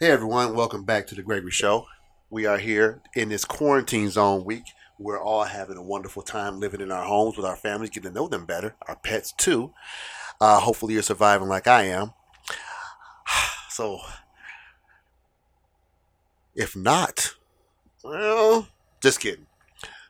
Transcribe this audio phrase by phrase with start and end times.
[0.00, 1.86] Hey everyone, welcome back to the Gregory Show.
[2.28, 4.64] We are here in this quarantine zone week.
[4.98, 8.14] We're all having a wonderful time living in our homes with our families, getting to
[8.14, 9.72] know them better, our pets too.
[10.40, 12.12] Uh, hopefully, you're surviving like I am.
[13.70, 14.00] So,
[16.56, 17.34] if not,
[18.02, 18.66] well,
[19.00, 19.46] just kidding.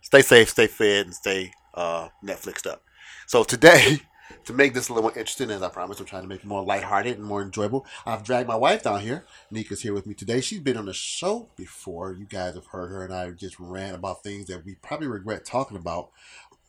[0.01, 2.82] Stay safe, stay fed, and stay uh, Netflixed up.
[3.27, 4.01] So today,
[4.46, 6.46] to make this a little more interesting, as I promised, I'm trying to make it
[6.46, 7.86] more lighthearted and more enjoyable.
[8.06, 9.24] I've dragged my wife down here.
[9.50, 10.41] Nika's here with me today.
[10.41, 12.12] She's been on the show before.
[12.12, 15.45] You guys have heard her and I just ran about things that we probably regret
[15.45, 16.10] talking about.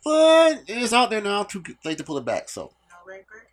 [0.03, 1.43] But it's out there now.
[1.43, 2.49] Too late to pull it back.
[2.49, 3.47] So No regret.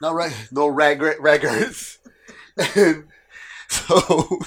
[0.00, 1.98] no rag, no regret, records.
[2.76, 3.04] and
[3.68, 4.38] so,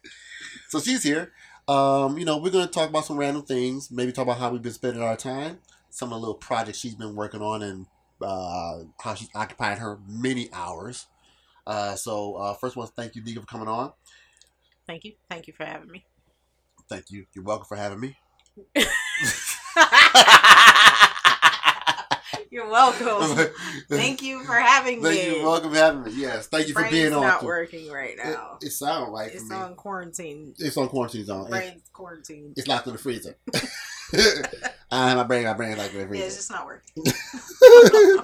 [0.68, 1.32] so she's here.
[1.66, 3.90] Um, you know, we're gonna talk about some random things.
[3.90, 5.58] Maybe talk about how we've been spending our time.
[5.90, 7.86] Some of the little projects she's been working on, and
[8.20, 11.06] uh, how she's occupying her many hours.
[11.66, 13.92] Uh, so uh, first, one, thank you, Nika, for coming on.
[14.86, 15.12] Thank you.
[15.30, 16.04] Thank you for having me.
[16.88, 17.26] Thank you.
[17.34, 18.16] You're welcome for having me.
[22.50, 23.50] You're welcome.
[23.88, 25.26] Thank you for having Thank me.
[25.26, 25.32] you.
[25.38, 26.12] You're welcome for having me.
[26.14, 26.46] Yes.
[26.46, 27.24] Thank you for Brain's being on.
[27.24, 28.58] It's not working right now.
[28.60, 29.60] it sounds right it's for me.
[29.60, 30.54] on quarantine.
[30.58, 31.40] It's on quarantine zone.
[31.42, 32.52] It's, Brain's quarantine.
[32.56, 33.36] it's locked in the freezer.
[34.94, 35.44] I have my brain.
[35.44, 37.04] My brain like in Yeah, it's just not working.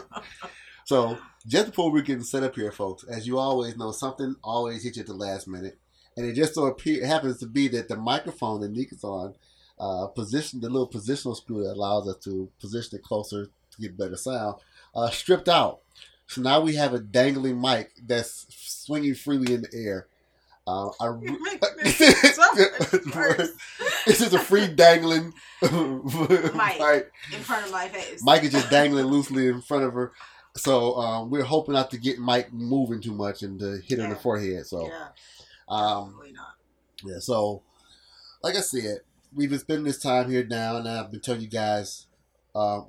[0.84, 4.84] so just before we get set up here, folks, as you always know, something always
[4.84, 5.78] hits you at the last minute,
[6.16, 9.04] and it just so appear, it happens to be that the microphone that Nick Nika's
[9.04, 9.34] on,
[9.80, 13.98] uh, position the little positional screw that allows us to position it closer to get
[13.98, 14.56] better sound,
[14.94, 15.80] uh, stripped out.
[16.28, 20.06] So now we have a dangling mic that's swinging freely in the air.
[20.66, 21.36] Uh, I, re-
[22.00, 23.50] making this so much worse.
[24.06, 25.70] it's just a free dangling mic.
[25.72, 28.22] in front of my face.
[28.24, 30.12] mic is just dangling loosely in front of her.
[30.56, 34.04] So um, we're hoping not to get mic moving too much and to hit her
[34.04, 34.66] in the forehead.
[34.66, 35.08] So yeah,
[35.68, 36.54] um, probably not.
[37.04, 37.62] yeah, so
[38.42, 39.00] like I said,
[39.34, 42.06] we've been spending this time here now, and I've been telling you guys,
[42.54, 42.86] um,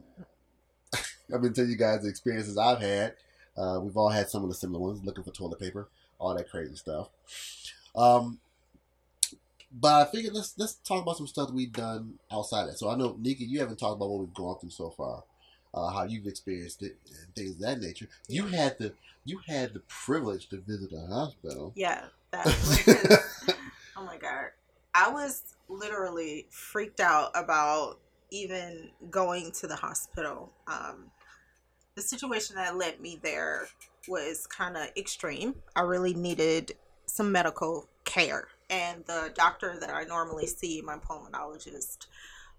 [1.34, 3.16] I've been telling you guys the experiences I've had.
[3.58, 6.50] Uh, we've all had some of the similar ones, looking for toilet paper, all that
[6.50, 7.10] crazy stuff.
[7.96, 8.40] Um,
[9.72, 12.78] but I figured let's let's talk about some stuff we've done outside of that.
[12.78, 15.24] So I know Nika, you haven't talked about what we've gone through so far,
[15.74, 18.08] uh, how you've experienced it, and things of that nature.
[18.28, 18.94] You had the
[19.24, 21.74] you had the privilege to visit a hospital.
[21.76, 23.56] Yeah, that was.
[23.98, 24.52] oh my god,
[24.94, 28.00] I was literally freaked out about
[28.32, 30.52] even going to the hospital.
[30.68, 31.12] Um,
[31.96, 33.68] the situation that led me there
[34.08, 35.56] was kind of extreme.
[35.76, 36.74] I really needed
[37.06, 42.08] some medical care, and the doctor that I normally see, my pulmonologist.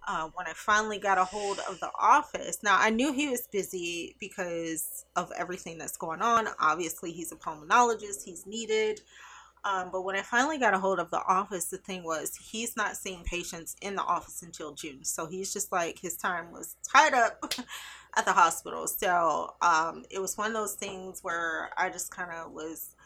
[0.06, 3.46] Uh, when I finally got a hold of the office, now I knew he was
[3.46, 6.48] busy because of everything that's going on.
[6.60, 9.00] Obviously, he's a pulmonologist, he's needed.
[9.64, 12.76] Um, but when I finally got a hold of the office, the thing was he's
[12.76, 15.04] not seeing patients in the office until June.
[15.04, 17.54] So he's just like his time was tied up
[18.16, 18.88] at the hospital.
[18.88, 22.96] So um, it was one of those things where I just kind of was,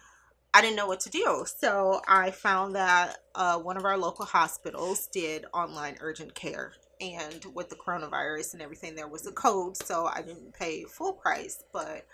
[0.57, 1.45] I didn't know what to do.
[1.45, 6.73] So I found that uh, one of our local hospitals did online urgent care.
[6.99, 9.77] And with the coronavirus and everything, there was a code.
[9.77, 12.07] So I didn't pay full price, but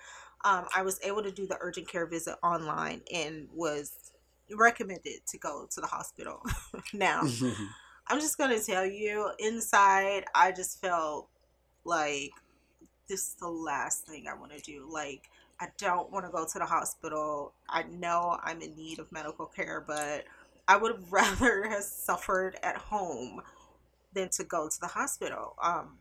[0.44, 4.10] um, I was able to do the urgent care visit online and was
[4.53, 6.42] recommended to go to the hospital.
[6.92, 7.22] now,
[8.09, 11.28] I'm just going to tell you, inside, I just felt
[11.84, 12.32] like
[13.09, 14.88] this is the last thing I want to do.
[14.91, 15.30] Like,
[15.62, 17.53] I don't want to go to the hospital.
[17.69, 20.25] I know I'm in need of medical care, but
[20.67, 23.41] I would rather have suffered at home
[24.12, 25.55] than to go to the hospital.
[25.62, 25.99] Um,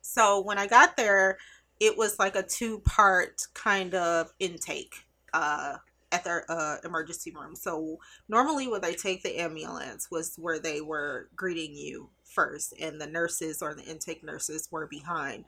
[0.00, 1.38] so when I got there,
[1.80, 4.94] it was like a two part kind of intake
[5.34, 5.78] uh,
[6.12, 7.56] at their uh, emergency room.
[7.56, 13.00] So normally, when they take the ambulance, was where they were greeting you first, and
[13.00, 15.46] the nurses or the intake nurses were behind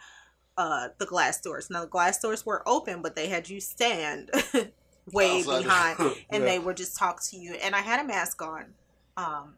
[0.56, 1.70] uh, the glass doors.
[1.70, 4.30] Now the glass doors were open, but they had you stand
[5.12, 5.62] way Outside.
[5.62, 7.54] behind, and they would just talk to you.
[7.54, 8.66] And I had a mask on.
[9.16, 9.54] Um,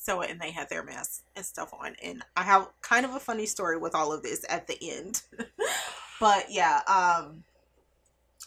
[0.00, 3.20] so and they had their masks and stuff on and i have kind of a
[3.20, 5.22] funny story with all of this at the end
[6.20, 7.44] but yeah um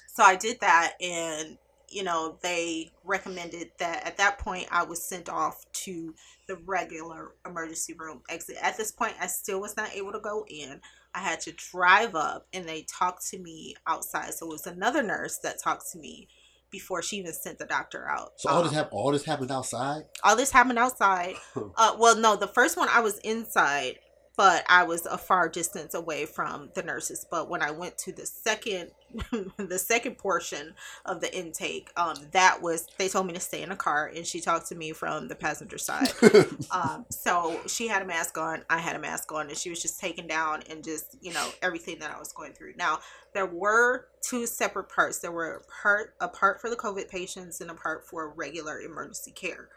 [0.08, 1.58] so i did that and
[1.90, 6.14] you know they recommended that at that point i was sent off to
[6.48, 10.44] the regular emergency room exit at this point i still was not able to go
[10.50, 10.82] in
[11.16, 15.04] i had to drive up and they talked to me outside so it was another
[15.04, 16.28] nurse that talked to me
[16.72, 18.94] before she even sent the doctor out So all this Um, happened.
[19.00, 20.04] All this happened outside.
[20.24, 21.36] all this happened outside.
[21.78, 24.00] Uh, well, no, the first one I was inside,
[24.36, 27.28] but I was a far distance away from the nurses.
[27.30, 28.90] But when I went to the second
[29.58, 30.74] the second portion
[31.06, 34.26] of the intake, um, that was they told me to stay in a car, and
[34.26, 36.12] she talked to me from the passenger side.
[36.72, 39.82] um, so she had a mask on, I had a mask on, and she was
[39.82, 42.74] just taking down and just you know everything that I was going through.
[42.78, 43.00] Now
[43.34, 45.20] there were two separate parts.
[45.20, 48.80] There were a part a part for the COVID patients and a part for regular
[48.82, 49.70] emergency care.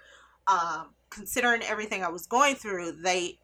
[0.46, 3.38] Um, considering everything I was going through, they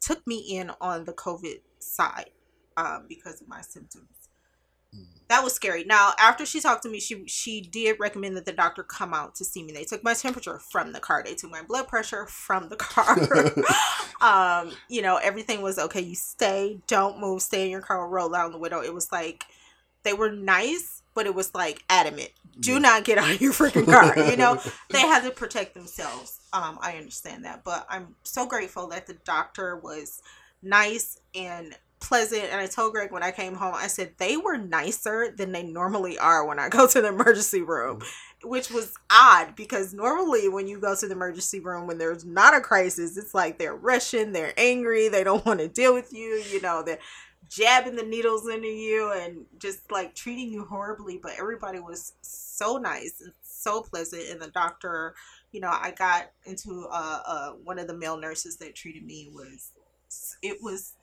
[0.00, 2.30] took me in on the COVID side
[2.76, 4.08] um, because of my symptoms.
[4.94, 5.06] Mm.
[5.28, 5.84] That was scary.
[5.84, 9.34] Now, after she talked to me, she she did recommend that the doctor come out
[9.36, 9.72] to see me.
[9.72, 11.22] They took my temperature from the car.
[11.24, 13.18] They took my blood pressure from the car.
[14.20, 16.00] um, you know, everything was okay.
[16.00, 18.80] You stay, don't move, stay in your car, roll down the window.
[18.80, 19.44] It was like
[20.04, 22.30] they were nice, but it was like adamant.
[22.60, 22.78] Do yeah.
[22.78, 24.18] not get out of your freaking car.
[24.30, 26.40] You know, they had to protect themselves.
[26.52, 30.20] Um, I understand that, but I'm so grateful that the doctor was
[30.62, 32.44] nice and pleasant.
[32.44, 35.62] And I told Greg when I came home, I said they were nicer than they
[35.62, 38.00] normally are when I go to the emergency room,
[38.42, 42.56] which was odd because normally when you go to the emergency room when there's not
[42.56, 46.42] a crisis, it's like they're rushing, they're angry, they don't want to deal with you,
[46.50, 46.98] you know, they're
[47.48, 51.18] jabbing the needles into you and just like treating you horribly.
[51.22, 54.24] But everybody was so nice and so pleasant.
[54.30, 55.14] And the doctor,
[55.52, 59.30] you know, I got into uh, uh one of the male nurses that treated me
[59.32, 59.72] was
[60.42, 60.94] it was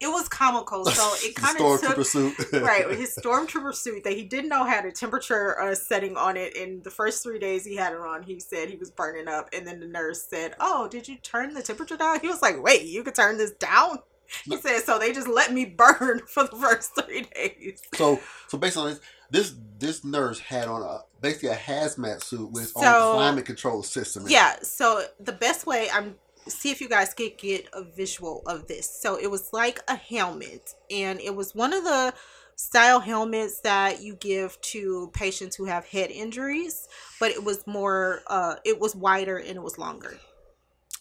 [0.00, 0.84] it was comical.
[0.94, 2.34] So it kind of took suit.
[2.52, 6.56] right his stormtrooper suit that he didn't know had a temperature uh, setting on it.
[6.56, 9.48] In the first three days he had it on, he said he was burning up,
[9.52, 12.62] and then the nurse said, "Oh, did you turn the temperature down?" He was like,
[12.62, 13.98] "Wait, you could turn this down."
[14.44, 18.58] He said, "So they just let me burn for the first three days." So, so
[18.58, 19.00] based on this,
[19.30, 23.82] this this nurse had on a basically a hazmat suit with so, on climate control
[23.82, 24.24] system.
[24.28, 24.56] Yeah.
[24.62, 26.16] So the best way I'm
[26.48, 28.88] see if you guys could get a visual of this.
[28.88, 32.14] So it was like a helmet, and it was one of the
[32.56, 36.88] style helmets that you give to patients who have head injuries,
[37.18, 40.16] but it was more, uh, it was wider and it was longer.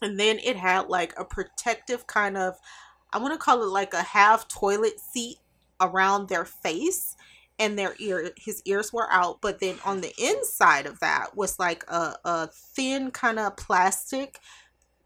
[0.02, 2.56] And then it had like a protective kind of,
[3.12, 5.38] I want to call it like a half toilet seat
[5.80, 7.16] around their face
[7.60, 11.60] and their ear his ears were out but then on the inside of that was
[11.60, 14.40] like a, a thin kind of plastic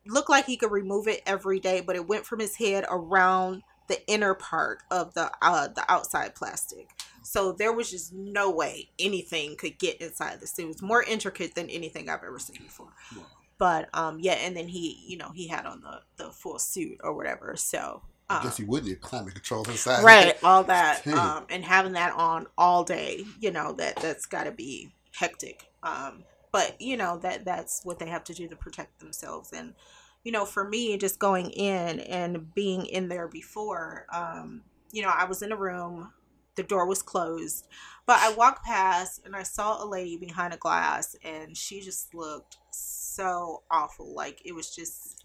[0.09, 3.63] looked like he could remove it every day, but it went from his head around
[3.87, 6.89] the inner part of the uh, the outside plastic.
[7.23, 10.57] So there was just no way anything could get inside this.
[10.57, 12.93] It was more intricate than anything I've ever seen before.
[13.15, 13.23] Wow.
[13.57, 16.99] But um, yeah, and then he, you know, he had on the the full suit
[17.03, 17.55] or whatever.
[17.55, 20.03] So um, I guess he would need climate control inside.
[20.03, 24.43] Right, all that, um, and having that on all day, you know, that that's got
[24.43, 25.69] to be hectic.
[25.83, 29.73] Um, but you know that that's what they have to do to protect themselves and
[30.27, 35.07] you know, for me, just going in and being in there before, um, you know,
[35.07, 36.11] I was in a room,
[36.55, 37.65] the door was closed,
[38.05, 42.13] but I walked past and I saw a lady behind a glass and she just
[42.13, 44.13] looked so awful.
[44.13, 45.23] Like it was just,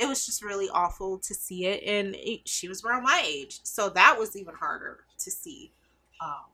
[0.00, 1.84] it was just really awful to see it.
[1.84, 3.60] And it, she was around my age.
[3.62, 5.70] So that was even harder to see.
[6.20, 6.50] Um,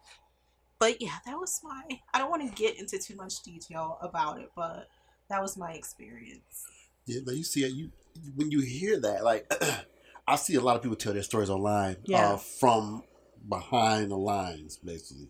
[0.79, 4.41] but yeah, that was my, I don't want to get into too much detail about
[4.41, 4.91] it, but
[5.31, 6.67] that was my experience.
[7.07, 7.73] Yeah, but you see it.
[7.73, 7.91] You
[8.35, 9.51] when you hear that, like
[10.27, 12.33] I see a lot of people tell their stories online yeah.
[12.33, 13.05] uh, from
[13.49, 15.29] behind the lines, basically,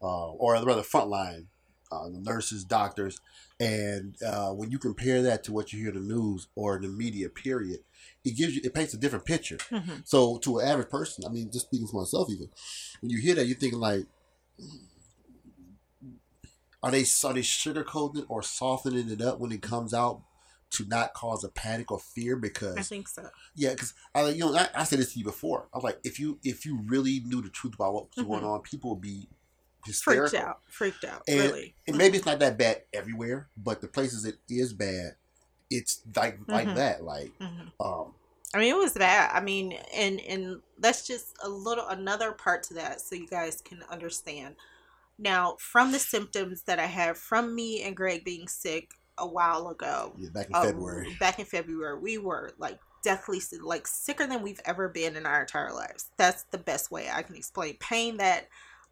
[0.00, 1.48] uh, or rather front line,
[1.90, 3.20] uh, the nurses, doctors,
[3.58, 6.82] and uh, when you compare that to what you hear in the news or in
[6.82, 7.80] the media, period,
[8.24, 9.56] it gives you it paints a different picture.
[9.56, 9.96] Mm-hmm.
[10.04, 12.48] So to an average person, I mean, just speaking for myself, even
[13.00, 14.06] when you hear that, you're thinking like.
[16.82, 20.20] Are they are they sugarcoating it or softening it up when it comes out
[20.74, 23.28] to not cause a panic or fear because I think so.
[23.54, 25.68] Yeah, because I you know I, I, said this to you before.
[25.72, 28.32] I was like, if you if you really knew the truth about what was mm-hmm.
[28.32, 29.28] going on, people would be
[29.86, 30.28] hysterical.
[30.28, 31.74] freaked out, freaked out, and, really.
[31.86, 35.16] And maybe it's not that bad everywhere, but the places it is bad,
[35.70, 36.52] it's like mm-hmm.
[36.52, 37.04] like that.
[37.04, 37.68] Like, mm-hmm.
[37.80, 38.14] um,
[38.54, 39.30] I mean, it was bad.
[39.32, 43.60] I mean, and and that's just a little another part to that, so you guys
[43.60, 44.56] can understand.
[45.18, 49.68] Now, from the symptoms that I have from me and Greg being sick, a while
[49.68, 50.12] ago.
[50.18, 51.16] Yeah, back in um, February.
[51.20, 55.42] Back in February, we were like deathly like sicker than we've ever been in our
[55.42, 56.10] entire lives.
[56.16, 58.48] That's the best way I can explain pain that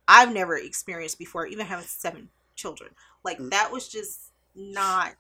[0.06, 2.90] I've never experienced before, even having seven children.
[3.24, 3.50] Like mm.
[3.50, 5.14] that was just not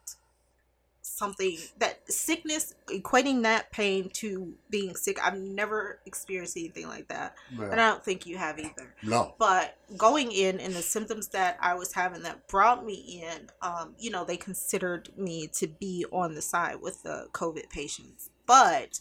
[1.02, 5.18] something that sickness equating that pain to being sick.
[5.22, 7.36] I've never experienced anything like that
[7.72, 8.94] and i don't think you have either.
[9.02, 9.34] No.
[9.38, 13.94] But going in and the symptoms that i was having that brought me in um,
[13.98, 18.30] you know they considered me to be on the side with the covid patients.
[18.46, 19.00] But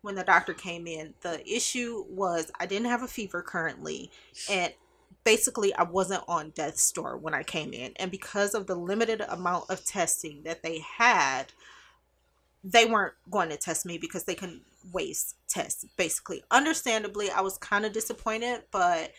[0.00, 4.10] when the doctor came in the issue was i didn't have a fever currently
[4.50, 4.72] and
[5.24, 9.20] basically I wasn't on death's door when I came in, and because of the limited
[9.28, 11.52] amount of testing that they had,
[12.64, 14.62] they weren't going to test me because they couldn't
[14.92, 15.84] waste tests.
[15.96, 19.12] Basically, understandably, I was kind of disappointed, but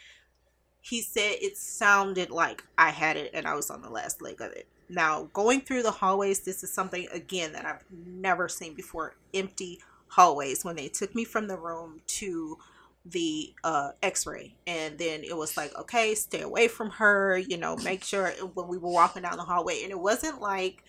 [0.81, 4.41] he said it sounded like I had it and I was on the last leg
[4.41, 4.67] of it.
[4.89, 9.79] Now, going through the hallways, this is something again that I've never seen before empty
[10.10, 10.65] hallways.
[10.65, 12.57] When they took me from the room to
[13.05, 17.75] the uh, x-ray and then it was like okay stay away from her you know
[17.83, 20.83] make sure when we were walking down the hallway and it wasn't like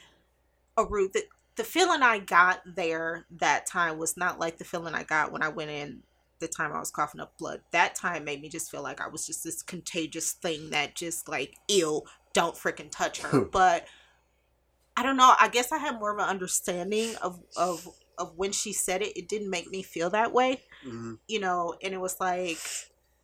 [0.76, 1.24] a route that
[1.56, 5.42] the feeling i got there that time was not like the feeling i got when
[5.42, 6.02] i went in
[6.40, 7.60] the time i was coughing up blood.
[7.70, 11.28] That time made me just feel like i was just this contagious thing that just
[11.28, 13.40] like ill don't freaking touch her.
[13.52, 13.86] But
[14.96, 18.52] i don't know i guess i had more of an understanding of of of when
[18.52, 21.18] she said it it didn't make me feel that way Mhm.
[21.28, 22.58] you know, and it was like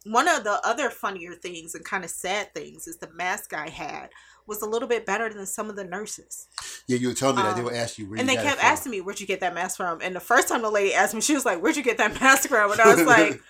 [0.05, 3.69] one of the other funnier things and kind of sad things is the mask I
[3.69, 4.09] had
[4.47, 6.49] was a little bit better than some of the nurses.
[6.87, 8.65] Yeah, you were telling me that they Um, would ask you where and they kept
[8.65, 10.01] asking me, Where'd you get that mask from?
[10.01, 12.15] And the first time the lady asked me, she was like, Where'd you get that
[12.21, 12.73] mask from?
[12.73, 13.41] And I was like,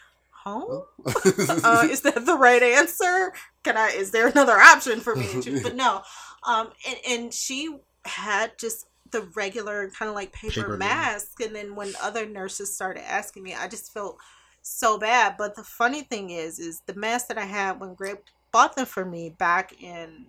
[0.45, 0.83] Home?
[1.07, 3.33] uh, is that the right answer?
[3.63, 3.91] Can I?
[3.91, 5.63] Is there another option for me to choose?
[5.63, 6.03] But no,
[6.47, 11.55] um, and, and she had just the regular kind of like paper, Paper mask, and
[11.55, 14.19] then when other nurses started asking me, I just felt
[14.63, 15.37] so bad.
[15.39, 18.19] But the funny thing is, is the mask that I had when Greg
[18.53, 20.27] bought them for me back in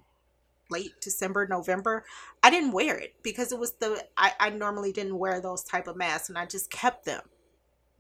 [0.69, 2.05] late December, November,
[2.43, 5.87] I didn't wear it because it was the I, I normally didn't wear those type
[5.87, 7.21] of masks, and I just kept them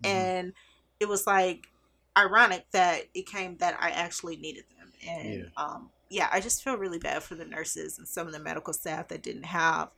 [0.01, 0.03] Mhm.
[0.03, 0.53] and
[0.99, 1.67] it was like
[2.17, 4.91] ironic that it came that I actually needed them.
[5.07, 5.49] And Yeah.
[5.57, 8.73] um yeah, I just feel really bad for the nurses and some of the medical
[8.73, 9.89] staff that didn't have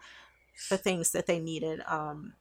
[0.70, 1.82] the things that they needed.
[1.88, 2.34] Um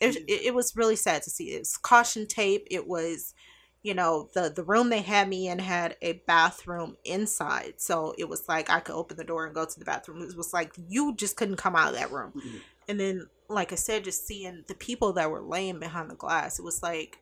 [0.00, 1.52] it, was- it, it was really sad to see.
[1.54, 2.66] It was caution tape.
[2.70, 3.34] It was
[3.82, 8.26] you know the the room they had me in had a bathroom inside so it
[8.26, 10.72] was like i could open the door and go to the bathroom it was like
[10.88, 12.60] you just couldn't come out of that room Mhm.
[12.88, 16.58] and then like i said just seeing the people that were laying behind the glass
[16.58, 17.18] it was like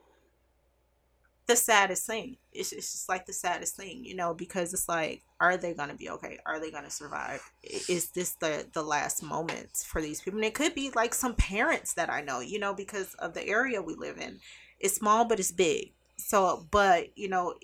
[1.47, 2.37] the saddest thing.
[2.53, 5.95] It's, it's just like the saddest thing you know because it's like are they gonna
[5.97, 6.39] be okay?
[6.47, 7.43] Are they gonna survive?
[7.63, 10.39] Is this the the last moments for these people?
[10.39, 13.47] And it could be like some parents that i know you know because of the
[13.47, 14.39] area we live in.
[14.81, 15.93] It's small but it's big.
[16.17, 17.55] So but you know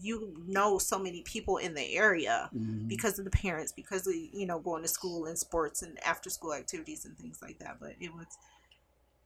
[0.00, 2.86] you know so many people in the area Mhm.
[2.86, 6.30] because of the parents because of you know going to school and sports and after
[6.30, 7.78] school activities and things like that.
[7.80, 8.26] But it was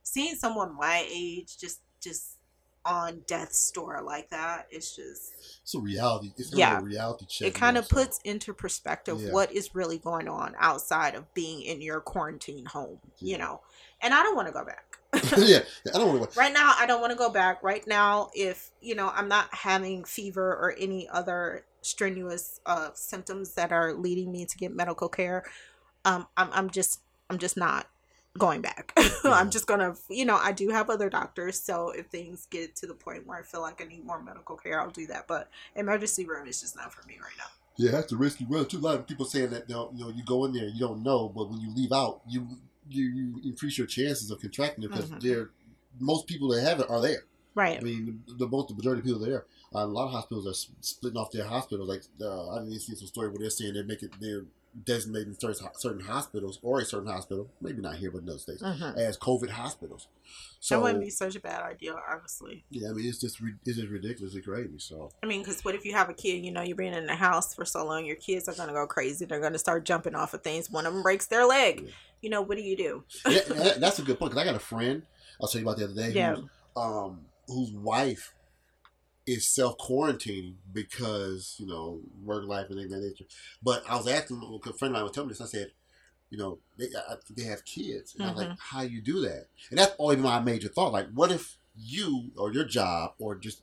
[0.02, 2.37] seeing someone my age just just
[2.84, 5.32] on death's door like that it's just
[5.62, 6.32] It's a reality.
[6.36, 6.72] It's Yeah.
[6.72, 6.78] yeah.
[6.78, 7.48] a reality check.
[7.48, 9.32] it kind of puts into perspective Yeah.
[9.32, 13.60] what is really going on outside of being in your quarantine home you know
[14.00, 14.84] and i don't want to go back
[15.38, 15.60] yeah,
[15.94, 16.38] I don't want to.
[16.38, 19.52] right now i don't want to go back right now if you know i'm not
[19.54, 25.08] having fever or any other strenuous uh symptoms that are leading me to get medical
[25.08, 25.44] care
[26.04, 27.86] um i'm, I'm just i'm just not
[28.38, 28.92] going back
[29.24, 29.32] Yeah.
[29.32, 32.86] i'm just gonna you know i do have other doctors so if things get to
[32.86, 35.50] the point where i feel like i need more medical care i'll do that but
[35.76, 37.44] emergency room is just not for me right now
[37.76, 38.78] Yeah, that's a risky run too.
[38.78, 40.80] A lot of people saying that you know, you know you go in there, you
[40.80, 42.46] don't know, but when you leave out, you
[42.88, 45.20] you, you increase your chances of contracting it because Mhm.
[45.20, 45.50] they're
[46.00, 47.22] most people that have it are there.
[47.54, 49.44] right I mean, the, the most the majority of people there.
[49.74, 51.88] Uh, a lot of hospitals are splitting off their hospitals.
[51.88, 54.44] Like uh, I didn't see some story where they're saying they're making they're
[54.84, 58.62] designating certain certain hospitals or a certain hospital, maybe not here but in other states,
[58.62, 58.96] Mhm.
[58.96, 60.08] as COVID hospitals.
[60.60, 63.76] So that wouldn't be such a bad idea honestly yeah, I mean it's just it's
[63.78, 64.78] just ridiculously crazy.
[64.78, 66.44] So I mean, because what if you have a kid?
[66.44, 68.86] You know, you've been in the house for so long, your kids are gonna go
[68.86, 69.24] crazy.
[69.24, 70.70] They're gonna start jumping off of things.
[70.70, 71.82] One of them breaks their leg.
[71.84, 71.90] Yeah.
[72.20, 73.04] You know, what do you do?
[73.28, 73.40] yeah,
[73.78, 75.02] that's a good point because I got a friend
[75.40, 76.10] I'll tell you about the other day.
[76.10, 76.34] Yeah.
[76.34, 76.44] Who's,
[76.76, 78.34] um, whose wife
[79.28, 83.24] is self quarantining because you know work life and things of that nature.
[83.62, 85.40] But I was asking a friend of mine was telling me this.
[85.40, 85.72] I said,
[86.30, 88.56] you know, they I, they have kids, and I was like, Mhm.
[88.58, 89.46] how you do that?
[89.70, 90.92] And that's always my major thought.
[90.92, 93.62] Like, what if you or your job or just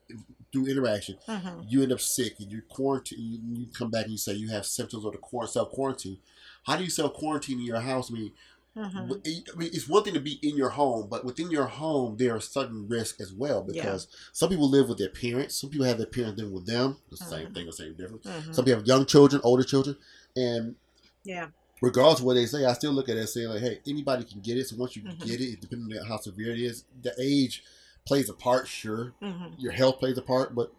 [0.53, 1.61] through interaction, Mm-hmm.
[1.67, 4.49] you end up sick and you quarantine, you, you come back and you say you
[4.49, 6.19] have symptoms of the core self quarantine.
[6.63, 8.09] How do you self quarantine in your house?
[8.09, 8.31] I mean,
[8.75, 9.11] Mm-hmm.
[9.23, 12.17] it- I mean, it's one thing to be in your home, but within your home,
[12.17, 15.55] there are certain risks as well because some people live with their parents.
[15.55, 16.97] Some people have their parents living with them.
[17.09, 17.53] The same Mhm.
[17.53, 18.25] thing, the same difference.
[18.25, 18.51] Mm-hmm.
[18.53, 19.95] Some people have young children, older children,
[20.35, 20.75] and
[21.23, 21.47] Yeah.
[21.81, 24.25] regardless of what they say, I still look at it and say like, hey, anybody
[24.25, 24.67] can get it.
[24.67, 25.25] So once you Mhm.
[25.25, 27.63] get it, depending on how severe it is, the age
[28.05, 28.67] plays a part.
[28.67, 29.57] Sure, Mm-hmm.
[29.59, 30.73] your health plays a part, but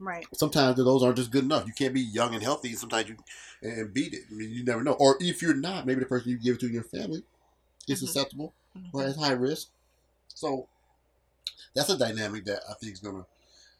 [0.00, 0.26] Right.
[0.32, 1.66] sometimes those aren't just good enough.
[1.66, 2.74] You can't be young and healthy.
[2.74, 3.16] Sometimes you
[3.62, 4.22] and beat it.
[4.30, 4.92] I mean, you never know.
[4.92, 7.24] Or if you're not, maybe the person you give it to in your family
[7.88, 8.06] is Mhm.
[8.06, 8.54] susceptible
[8.92, 9.04] or Mhm.
[9.06, 9.68] has high risk.
[10.28, 10.68] So
[11.74, 13.26] that's a dynamic that I think is gonna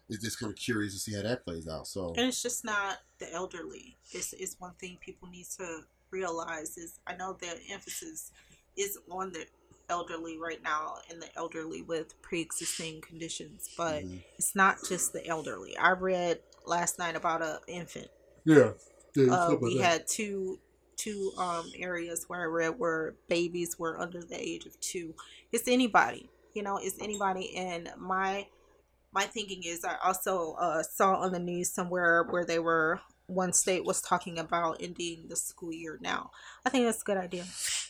[0.09, 1.87] is just kind of curious to see how that plays out.
[1.87, 3.97] So and it's just not the elderly.
[4.13, 8.33] It's is one thing people need to realize is I know the emphasis
[8.77, 9.47] is on the
[9.89, 14.19] elderly right now and the elderly with pre-existing conditions but mm-hmm.
[14.39, 15.77] it's not just the elderly.
[15.77, 18.09] I read last night about a infant.
[18.45, 18.73] Yeah,
[19.15, 19.85] yeah uh, we that.
[19.85, 20.59] had two
[20.97, 25.15] two um areas where i read where babies were under the age of two.
[25.53, 27.57] It's anybody you know it's anybody.
[27.57, 28.47] And my
[29.13, 33.53] my thinking is i also uh, saw on the news somewhere where they were one
[33.53, 36.31] state was talking about ending the school year now.
[36.65, 37.45] I think that's a good idea.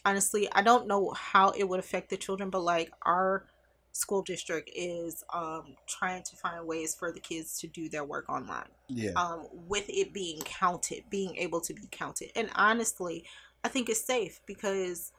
[0.04, 3.46] Honestly, I don't know how it would affect the children, but like our
[3.92, 8.28] school district is um trying to find ways for the kids to do their work
[8.28, 8.68] online.
[8.88, 9.12] Yeah.
[9.12, 12.30] Um with it being counted, being able to be counted.
[12.34, 13.24] And honestly,
[13.64, 15.12] I think it's safe because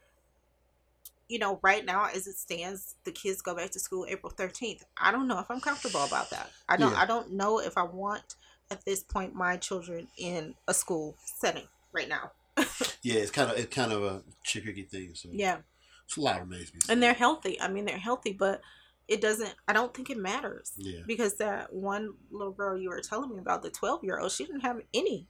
[1.30, 4.82] you know, right now as it stands, the kids go back to school April 13th.
[4.98, 6.50] I don't know if I'm comfortable about that.
[6.68, 7.02] I don't yeah.
[7.02, 8.36] I don't know if I want
[8.72, 12.32] at this point my children in a school setting right now.
[13.02, 15.12] yeah, it's kind of it's kind of a tricky thing.
[15.14, 15.58] So yeah,
[16.06, 16.72] it's a lot of remains.
[16.90, 17.60] And they're healthy.
[17.62, 18.62] I mean, they're healthy, but
[19.08, 19.54] it doesn't.
[19.68, 20.74] I don't think it matters.
[20.78, 21.02] Yeah.
[21.08, 24.46] Because that one little girl you were telling me about, the twelve year old, she
[24.46, 25.28] didn't have any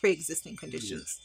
[0.00, 1.20] pre existing conditions.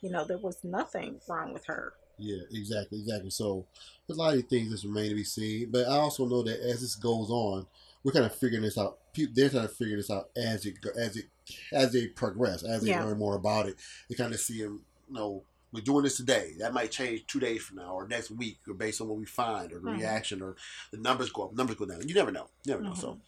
[0.00, 1.94] You know, there was nothing wrong with her.
[2.18, 3.30] Yeah, exactly, exactly.
[3.30, 3.66] So
[4.08, 5.70] a lot of things that remain to be seen.
[5.70, 7.66] But I also know that as this goes on,
[8.06, 8.98] we're kind of figuring this out.
[9.16, 11.24] They're trying to figure this out as it as it
[11.72, 13.02] as they progress, as they yeah.
[13.02, 13.74] learn more about it.
[14.08, 16.52] They kind of see them, you know, we're doing this today.
[16.60, 19.24] That might change two days from now or next week, or based on what we
[19.24, 19.98] find, or the mm-hmm.
[19.98, 20.54] reaction, or
[20.92, 22.06] the numbers go up, numbers go down.
[22.06, 22.46] You never know.
[22.64, 22.90] You never know.
[22.90, 23.00] Mm-hmm.
[23.00, 23.18] So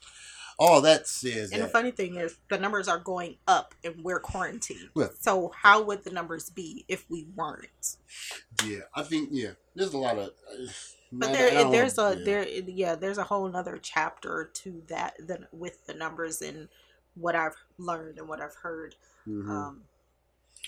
[0.60, 1.50] all that says.
[1.50, 4.90] And that, the funny thing is, the numbers are going up, and we're quarantined.
[4.94, 7.96] Well, so how would the numbers be if we weren't?
[8.64, 9.54] Yeah, I think yeah.
[9.74, 10.28] There's a lot of.
[10.28, 10.68] Uh,
[11.12, 12.24] but there, there's a yeah.
[12.24, 16.68] there, yeah, there's a whole another chapter to that than with the numbers and
[17.14, 18.94] what I've learned and what I've heard.
[19.26, 19.50] Mm-hmm.
[19.50, 19.82] Um,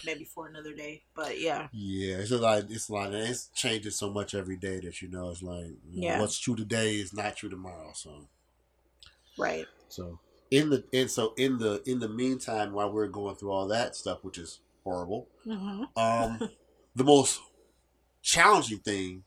[0.05, 1.69] maybe for another day, but yeah.
[1.73, 2.65] Yeah, it's a lot.
[2.69, 3.13] It's a lot.
[3.13, 6.21] It's changing so much every day that you know it's like you know, yeah.
[6.21, 7.91] what's true today is not true tomorrow.
[7.95, 8.29] So,
[9.39, 9.67] right.
[9.89, 10.19] So
[10.51, 13.95] in the and so in the in the meantime, while we're going through all that
[13.95, 15.85] stuff, which is horrible, mm-hmm.
[15.97, 16.51] um,
[16.95, 17.41] the most
[18.23, 19.25] challenging thing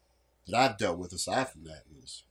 [0.47, 2.23] that I've dealt with aside from that is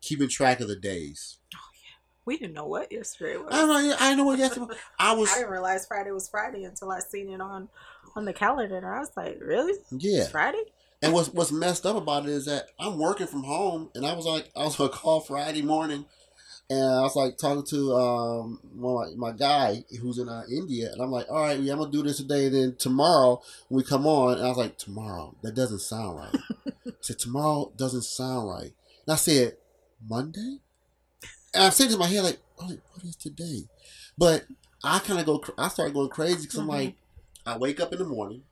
[0.00, 1.38] keeping track of the days.
[1.54, 3.48] Oh yeah, we didn't know what yesterday was.
[3.50, 3.96] I know.
[3.98, 4.66] I know what yesterday.
[4.66, 4.76] Was.
[4.98, 5.30] I was.
[5.30, 7.68] I didn't realize Friday was Friday until I seen it on
[8.16, 9.74] on the calendar, and I was like, "Really?
[9.90, 10.64] Yeah, it's Friday."
[11.02, 14.14] And what's what's messed up about it is that I'm working from home, and I
[14.14, 16.04] was like, I was gonna call Friday morning,
[16.70, 21.00] and I was like talking to um my, my guy who's in uh, India, and
[21.02, 22.46] I'm like, all right, yeah, I'm gonna do this today.
[22.46, 26.18] And then tomorrow when we come on, and I was like, tomorrow that doesn't sound
[26.18, 26.36] right.
[26.86, 28.72] I said, tomorrow doesn't sound right.
[29.06, 29.56] And I said,
[30.08, 30.58] Monday?
[31.54, 33.64] And I said in my head, like, what is today?
[34.16, 34.44] But
[34.84, 36.70] I kind of go, I started going crazy because mm-hmm.
[36.70, 36.94] I'm like,
[37.44, 38.42] I wake up in the morning,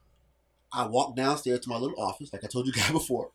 [0.73, 3.31] I walk downstairs to my little office, like I told you guys before,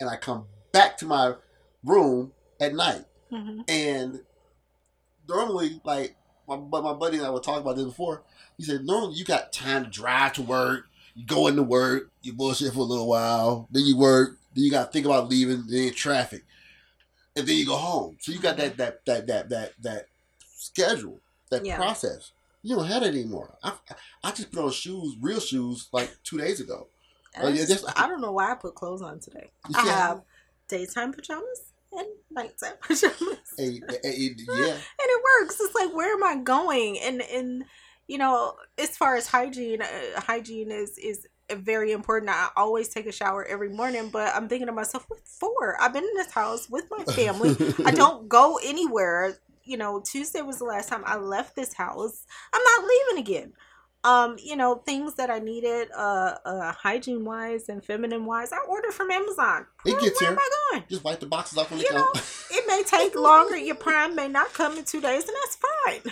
[0.00, 1.34] and I come back to my
[1.84, 3.04] room at night.
[3.32, 3.60] Mm-hmm.
[3.68, 4.20] And
[5.28, 6.16] normally, like,
[6.48, 8.22] my, my buddy and I were talking about this before.
[8.56, 12.32] He said, normally you got time to drive to work, you go into work, you
[12.32, 15.64] bullshit for a little while, then you work, then you got to think about leaving,
[15.66, 16.44] then traffic,
[17.34, 18.16] and then you go home.
[18.20, 20.06] So you got that that that that that that
[20.56, 21.76] schedule, that yeah.
[21.76, 22.32] process.
[22.62, 23.56] You don't have it anymore.
[23.62, 23.72] I
[24.24, 26.88] I just put on shoes, real shoes, like two days ago.
[27.38, 27.64] Uh, yeah,
[27.96, 29.50] I don't know why I put clothes on today.
[29.74, 30.22] I have
[30.68, 33.38] daytime pajamas and nighttime pajamas.
[33.56, 35.58] Hey, hey, yeah, and it works.
[35.60, 36.98] It's like where am I going?
[36.98, 37.64] And and
[38.06, 42.30] you know, as far as hygiene, uh, hygiene is is very important.
[42.30, 45.80] I always take a shower every morning, but I'm thinking to myself, what for?
[45.80, 47.56] I've been in this house with my family.
[47.84, 49.38] I don't go anywhere.
[49.64, 52.24] You know, Tuesday was the last time I left this house.
[52.52, 53.52] I'm not leaving again.
[54.06, 58.58] Um, you know, things that I needed, uh, uh hygiene wise and feminine wise, I
[58.68, 59.66] ordered from Amazon.
[59.84, 60.38] It gets Where here.
[60.38, 60.84] am I going?
[60.88, 62.12] Just wipe the boxes off when you they know,
[62.50, 63.56] it may take longer.
[63.56, 65.58] Your prime may not come in two days, and that's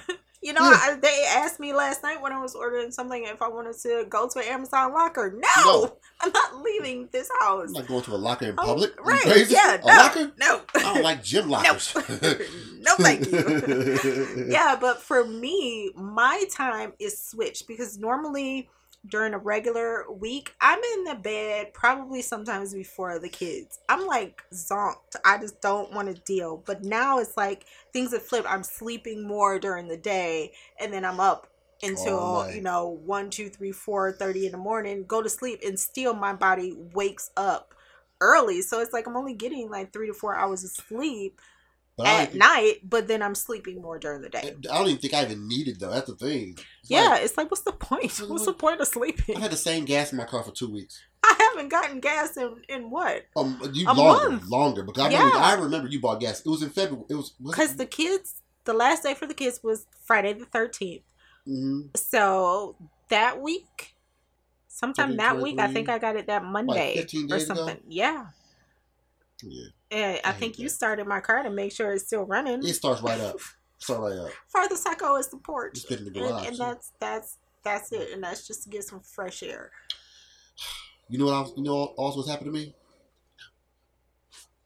[0.05, 0.17] fine.
[0.45, 0.79] You know, yeah.
[0.79, 4.05] I, they asked me last night when I was ordering something if I wanted to
[4.11, 5.31] go to an Amazon locker.
[5.33, 5.97] No, no.
[6.21, 7.69] I'm not leaving this house.
[7.69, 8.93] I'm not going to a locker in oh, public.
[8.99, 9.49] Oh, right?
[9.49, 10.33] Yeah, a no, locker?
[10.39, 10.61] No.
[10.75, 11.95] I don't like gym lockers.
[11.95, 12.03] no,
[12.79, 14.47] no thank you.
[14.51, 18.69] yeah, but for me, my time is switched because normally
[19.07, 23.79] during a regular week, I'm in the bed probably sometimes before the kids.
[23.89, 25.17] I'm like zonked.
[25.25, 26.63] I just don't want to deal.
[26.67, 28.51] But now it's like things have flipped.
[28.51, 31.49] I'm sleeping more during the day and then I'm up
[31.83, 35.79] until you know one, two, three, four thirty in the morning, go to sleep, and
[35.79, 37.75] still my body wakes up
[38.21, 38.63] early.
[38.63, 41.39] So it's like I'm only getting like three to four hours of sleep But I
[41.39, 41.41] don't,
[42.03, 44.55] at think, night, but then I'm sleeping more during the day.
[44.71, 45.91] I don't even think I even needed though.
[45.91, 46.57] That's the thing.
[46.83, 48.13] It's Yeah, like, it's like, what's the point?
[48.29, 49.37] What's the point of sleeping?
[49.37, 51.01] I had the same gas in my car for two weeks.
[51.23, 53.25] I haven't gotten gas in in what?
[53.37, 54.49] Um, you A longer, month.
[54.49, 55.45] longer because I, remember, Yeah.
[55.45, 56.41] I remember you bought gas.
[56.45, 57.07] It was in February.
[57.09, 61.03] It was Because the kids, the last day for the kids was Friday the thirteenth.
[61.47, 62.77] hmm So
[63.09, 63.95] that week,
[64.69, 67.67] sometime that week, I think I got it that Monday 15 or days ago?
[67.67, 67.83] something.
[67.89, 68.27] Yeah.
[69.51, 69.67] Yeah.
[69.91, 72.65] And I hate think you started my car to make sure it's still running.
[72.65, 73.37] It starts right up.
[73.79, 74.31] Start right up.
[74.49, 75.75] Farthest I go is the porch.
[75.75, 76.47] Just get in the And, garage.
[76.49, 78.13] and that's that's that's it.
[78.15, 79.71] And that's just to get some fresh air.
[81.11, 81.35] You know what?
[81.35, 82.75] I was, you know also what's happened to me?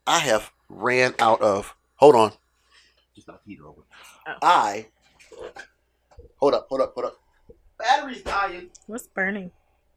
[0.06, 1.74] I have ran out of.
[1.96, 2.32] Hold on.
[3.16, 3.82] Just not heater over.
[4.28, 4.34] Oh.
[4.40, 4.86] I.
[6.36, 6.66] Hold up!
[6.68, 6.94] Hold up!
[6.94, 7.16] Hold up!
[7.76, 8.70] Battery's dying.
[8.86, 9.50] What's burning?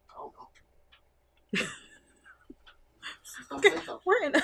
[0.10, 0.34] I don't
[1.62, 1.68] know.
[3.52, 3.78] Don't Okay.
[4.06, 4.32] We're in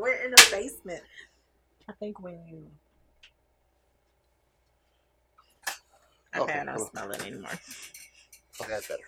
[0.00, 1.02] We're in the basement.
[1.88, 2.66] I think when you
[6.34, 7.50] Okay, Okay, I don't hold smell it anymore.
[8.60, 9.02] Okay, that's better.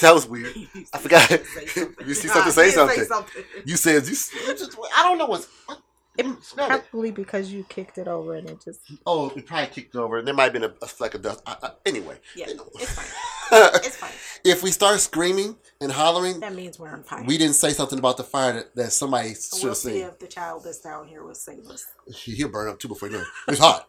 [0.00, 0.54] That was weird.
[0.92, 1.30] I forgot.
[1.30, 3.04] You see something, say something.
[3.04, 3.44] something.
[3.64, 4.12] You said you.
[4.12, 5.46] you I don't know what's.
[5.66, 5.80] What,
[6.18, 6.84] It smell it.
[6.90, 10.20] probably because you kicked it over and it just Oh, it probably kicked it over.
[10.20, 11.42] There might have been a, a fleck of dust.
[11.46, 12.16] I, I, anyway.
[12.36, 12.68] yeah, You know.
[12.74, 13.06] it's fine.
[13.50, 14.10] It's fine.
[14.44, 17.24] if we start screaming and hollering, That means we're on fire.
[17.24, 19.98] we didn't say something about the fire that, that somebody So should we'll have see
[20.00, 21.86] if the child that's down here will save us.
[22.14, 23.26] He'll burn up too before you know it.
[23.48, 23.88] It's hot.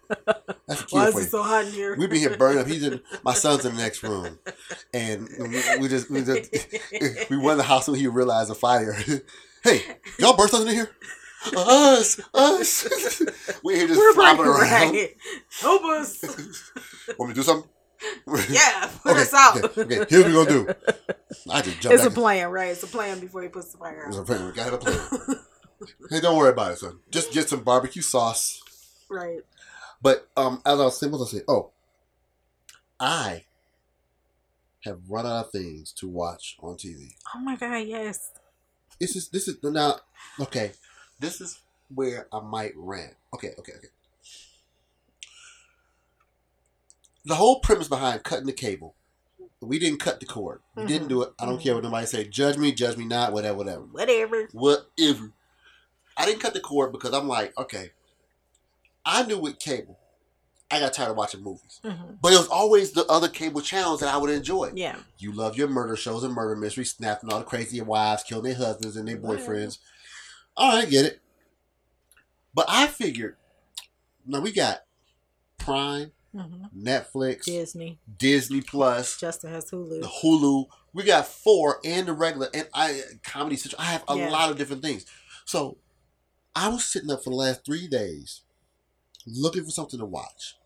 [0.66, 1.98] That's a Why is it so hot in here?
[1.98, 2.68] We be here burning up.
[2.68, 3.02] He's in.
[3.24, 4.40] My son's in the next room,
[4.94, 6.50] and we, we just we just
[7.30, 8.96] we went in the house when he realized the fire.
[9.64, 9.82] hey,
[10.20, 10.90] y'all burn something in here?
[11.56, 13.22] Us, us.
[13.64, 14.94] we here just We're flopping around.
[14.94, 15.16] right.
[15.62, 16.24] Help us.
[17.18, 17.70] Want me to do something?
[18.50, 19.64] yeah, put okay, us out.
[19.64, 20.94] Okay, okay, here's what we're gonna do.
[21.52, 22.72] I just jumped It's a plan, right?
[22.72, 24.10] It's a plan before he puts the fire out.
[24.10, 24.46] It's a plan.
[24.46, 25.40] We gotta a plan.
[26.10, 27.00] hey, don't worry about it, son.
[27.12, 28.62] Just get some barbecue sauce.
[29.10, 29.42] right.
[30.02, 31.44] But um, as I was saying, I saying?
[31.50, 31.72] Oh,
[33.00, 33.44] I
[34.86, 37.16] have run out of things to watch on TV.
[37.36, 38.32] Oh my god, yes.
[39.00, 39.96] This is this is now
[40.40, 40.72] okay.
[41.20, 41.60] This is
[41.94, 43.16] where I might rant.
[43.34, 43.88] Okay, okay, okay.
[47.26, 48.96] The whole premise behind cutting the cable,
[49.62, 50.62] we didn't cut the cord.
[50.76, 51.10] We didn't Mhm.
[51.10, 51.34] do it.
[51.40, 52.24] I don't care what nobody say.
[52.24, 53.82] Judge me, judge me not, whatever, whatever.
[53.84, 54.48] Whatever.
[54.54, 55.32] whatever.
[56.16, 57.92] I didn't cut the cord because I'm like, okay,
[59.06, 60.00] I knew with cable,
[60.72, 61.80] I got tired of watching movies.
[61.84, 64.72] hmm But it was always the other cable channels that I would enjoy.
[64.76, 64.98] Yeah.
[65.18, 68.56] You love your murder shows and murder mysteries, snapping all the crazy wives, killing their
[68.56, 69.80] husbands and their boyfriends.
[70.60, 71.22] All right, I get it.
[72.54, 73.38] But I figured,
[74.26, 74.80] now we got
[75.58, 77.98] Prime, hmm Netflix, Disney.
[78.18, 80.04] Disney Plus, Justin has Hulu.
[80.22, 80.66] Hulu.
[80.94, 83.56] We got four and the regular and I comedy.
[83.56, 83.82] Central.
[83.82, 84.30] I have a Yeah.
[84.30, 85.06] lot of different things.
[85.46, 85.78] So
[86.56, 88.42] I was sitting up for the last three days
[89.26, 90.58] looking for something to watch,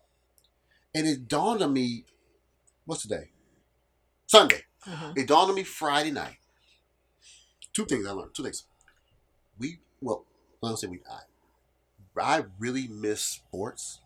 [0.92, 2.04] and it dawned on me.
[2.84, 3.30] What's today?
[4.26, 4.62] Sunday.
[4.82, 6.38] hmm It dawned on me Friday night.
[7.72, 8.34] Two things I learned.
[8.34, 8.64] Two things.
[9.58, 10.24] We well,
[10.62, 11.00] I don't say we.
[11.10, 14.00] I, I really miss sports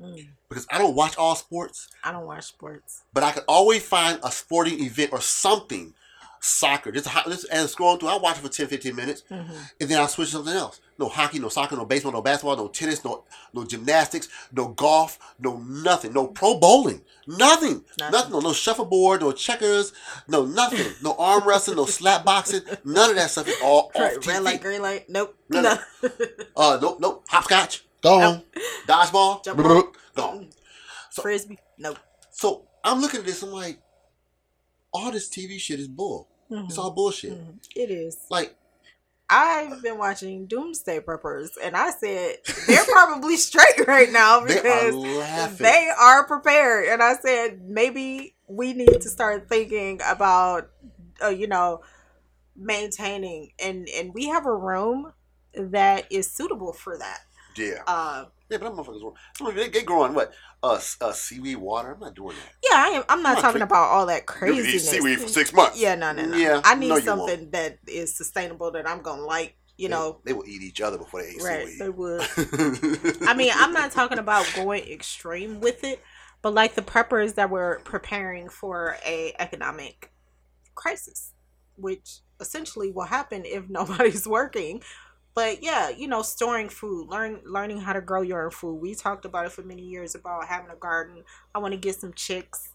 [0.00, 0.26] Mm.
[0.48, 1.88] because I don't watch all sports.
[2.02, 3.02] I don't watch sports.
[3.12, 5.92] but I could always find a sporting event or something.
[6.44, 9.34] Soccer, just, ho- just and scrolling through, I watch it for 10, 15 minutes, hmm
[9.80, 10.80] and then I'll switch to something else.
[10.98, 13.22] No hockey, no soccer, no baseball, no basketball, no tennis, no
[13.54, 18.12] no gymnastics, no golf, no nothing, no pro bowling, nothing, Nothing.
[18.12, 19.92] nothing, no, no shuffleboard, no checkers,
[20.26, 24.02] no nothing, no arm wrestling, no slap boxing, none of that stuff is all off
[24.14, 24.26] TV.
[24.26, 25.08] red light, green light.
[25.08, 25.36] Nope.
[25.48, 25.78] No, No.
[26.02, 26.08] no.
[26.56, 28.42] Uh, nope, nope, hopscotch, gone,
[28.88, 29.96] dodgeball, Jump rope.
[30.16, 30.48] gone.
[31.10, 31.60] So- Frisbee.
[31.78, 31.98] Nope.
[32.32, 33.80] So I'm looking at this, I'm like,
[34.92, 36.28] all this TV shit is bull.
[36.52, 36.78] It's Mhm.
[36.78, 37.32] all bullshit.
[37.32, 37.58] Mhm.
[37.74, 38.18] It is.
[38.30, 38.54] Like,
[39.30, 42.36] I've been watching Doomsday Preppers, and I said
[42.66, 46.88] they're probably straight right now they are because they are prepared.
[46.88, 50.70] And I said maybe we need to start thinking about,
[51.22, 51.80] uh, you know,
[52.54, 55.12] maintaining and and we have a room
[55.54, 57.20] that is suitable for that.
[57.56, 57.82] yeah.
[57.86, 59.02] Uh, Yeah, but them motherfuckers,
[59.40, 60.32] were- they, they growing what?
[60.62, 61.92] Uh, uh, seaweed water?
[61.94, 62.52] I'm not doing that.
[62.62, 63.04] yeah, I am.
[63.08, 64.74] I'm not on, talking about all that craziness.
[64.74, 65.80] eat seaweed for six months.
[65.80, 66.36] Yeah, no, no, no.
[66.36, 69.56] Yeah, I need no, something that is sustainable that I'm gonna like.
[69.78, 71.66] You They- know, They, will eat each other before they eat right?
[71.78, 72.20] They would.
[73.26, 76.00] I mean, I'm not talking about going extreme with it,
[76.42, 80.12] but like the preppers that were preparing for a economic
[80.74, 81.32] crisis,
[81.76, 84.82] which essentially will happen if nobody's working.
[85.34, 88.74] But yeah, you know, storing food, learn learning how to grow your own food.
[88.74, 91.24] We talked about it for many years about having a garden.
[91.54, 92.68] I want to get some chicks.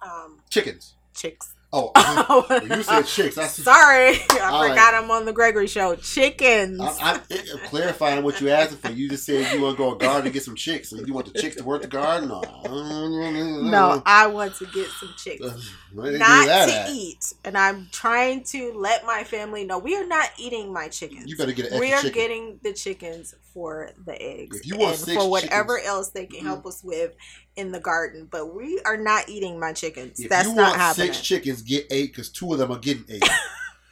[0.00, 0.94] Um, Chickens.
[1.14, 1.54] chicks.
[1.76, 3.36] Oh, oh you said chicks.
[3.36, 4.14] I Sorry, I
[4.68, 5.96] forgot I'm on the Gregory Show.
[5.96, 6.80] Chickens.
[6.80, 8.92] I, am clarifying what you asked for.
[8.92, 10.90] You just said you want to go to garden and get some chicks.
[10.90, 12.30] So you want the chicks to work the garden?
[12.30, 12.42] Or...
[12.64, 15.44] no, I want to get some chicks.
[15.92, 16.90] not to at?
[16.90, 17.34] eat.
[17.44, 21.26] And I'm trying to let my family know we are not eating my chickens.
[21.26, 22.14] You better get an We are chicken.
[22.14, 24.60] getting the chickens for the eggs.
[24.60, 26.68] If you want and for whatever chickens, else they can help mm.
[26.68, 27.14] us with
[27.56, 30.20] in the garden, but we are not eating my chickens.
[30.20, 31.06] If That's not happening.
[31.08, 33.24] Six chickens get eight because two of them are getting eight.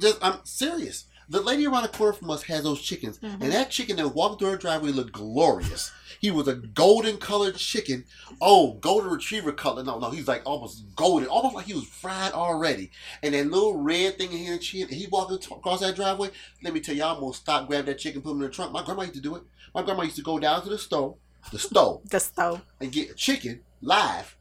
[0.00, 1.04] Just, I'm serious.
[1.30, 3.42] The lady around the corner from us has those chickens, mm-hmm.
[3.42, 5.92] and that chicken that walked through her driveway looked glorious.
[6.20, 8.04] He was a golden colored chicken.
[8.40, 9.84] Oh, golden retriever color.
[9.84, 12.90] No, no, he's like almost golden, almost like he was fried already.
[13.22, 16.30] And that little red thing in his chin, and he walked across that driveway.
[16.62, 18.72] Let me tell you, I almost stopped, grab that chicken, put him in the trunk.
[18.72, 19.42] My grandma used to do it.
[19.74, 21.16] My grandma used to go down to the stove,
[21.52, 24.36] the stove, the stove, and get a chicken live,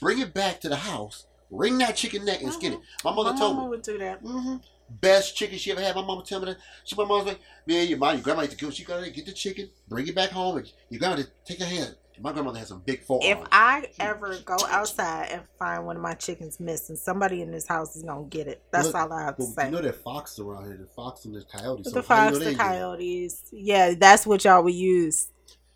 [0.00, 2.80] bring it back to the house, wring that chicken neck and skin it.
[3.04, 3.70] My mother my told mama me.
[3.70, 4.22] would do that.
[4.22, 4.56] Mm-hmm.
[5.00, 5.94] Best chicken she ever had.
[5.94, 6.56] My mama tell me that.
[6.84, 8.70] She, my mom's like, man, your mom, your grandma used to go.
[8.70, 11.60] She got to get the chicken, bring it back home, and your grandma to take
[11.60, 11.94] a hand.
[12.20, 13.42] My grandmother has some big forearms.
[13.42, 17.68] If I ever go outside and find one of my chickens missing, somebody in this
[17.68, 18.60] house is gonna get it.
[18.72, 19.66] That's Look, all I have to say.
[19.66, 21.84] You know that fox around here, the fox and the coyotes.
[21.84, 23.42] The so fox, you know the coyotes.
[23.52, 25.28] Yeah, that's what y'all would use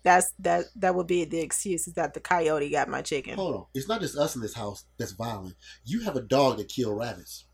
[0.03, 3.35] that's that that would be the excuse is that the coyote got my chicken.
[3.35, 3.65] Hold on.
[3.73, 5.55] It's not just us in this house that's violent.
[5.85, 7.45] You have a dog that killed rabbits.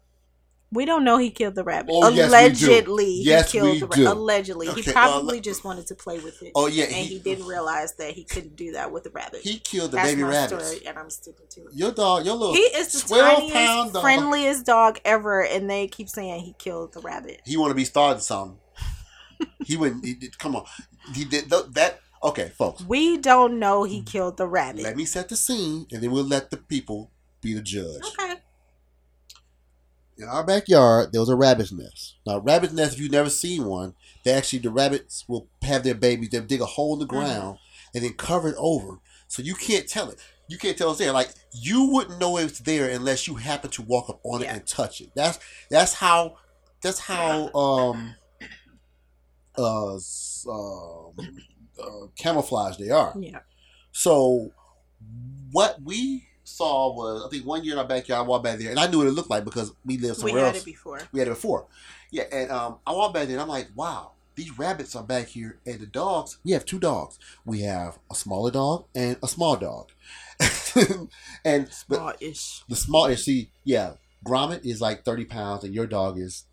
[0.71, 1.89] We don't know he killed the rabbit.
[1.91, 4.07] Oh, allegedly, yes, he killed the rabbit.
[4.07, 6.51] Allegedly, okay, he probably uh, just wanted to play with it.
[6.53, 9.41] Oh yeah, and he, he, didn't realize that he couldn't do that with the rabbit.
[9.41, 10.83] He killed the That's baby rabbit.
[10.85, 11.73] and I'm sticking to it.
[11.73, 14.01] Your dog, your little he is the tiniest, dog.
[14.01, 17.41] friendliest dog ever, and they keep saying he killed the rabbit.
[17.45, 18.59] He want to be starting something.
[19.65, 20.05] he wouldn't.
[20.05, 20.65] He did, come on,
[21.15, 22.83] he did that Okay, folks.
[22.83, 24.83] We don't know he killed the rabbit.
[24.83, 28.01] Let me set the scene, and then we'll let the people be the judge.
[28.19, 28.35] Okay.
[30.17, 32.17] In our backyard, there was a rabbit's nest.
[32.25, 35.95] Now, rabbit's nest, if you've never seen one, they actually the rabbits will have their
[35.95, 36.29] babies.
[36.29, 37.23] they'll dig a hole in the mm-hmm.
[37.23, 37.97] ground mm-hmm.
[37.97, 40.19] and then cover it over, so you can't tell it.
[40.49, 41.13] You can't tell it's there.
[41.13, 44.47] Like you wouldn't know it's there unless you happen to walk up on yeah.
[44.47, 45.11] it and touch it.
[45.15, 46.37] That's that's how
[46.81, 48.15] that's how um
[49.57, 51.15] uh um
[51.81, 53.13] uh, camouflage they are.
[53.19, 53.39] Yeah.
[53.91, 54.51] So
[55.51, 58.71] what we saw was I think one year in our backyard I walked back there
[58.71, 60.63] and I knew what it looked like because we lived somewhere we had else.
[60.63, 61.01] it before.
[61.11, 61.67] We had it before.
[62.11, 65.27] Yeah, and um, I walked back there and I'm like, wow, these rabbits are back
[65.27, 66.37] here and the dogs.
[66.43, 67.19] We have two dogs.
[67.45, 69.91] We have a smaller dog and a small dog.
[71.45, 72.59] and small-ish.
[72.61, 73.23] The, the small-ish.
[73.23, 73.93] See, yeah,
[74.25, 76.45] Gromit is like thirty pounds and your dog is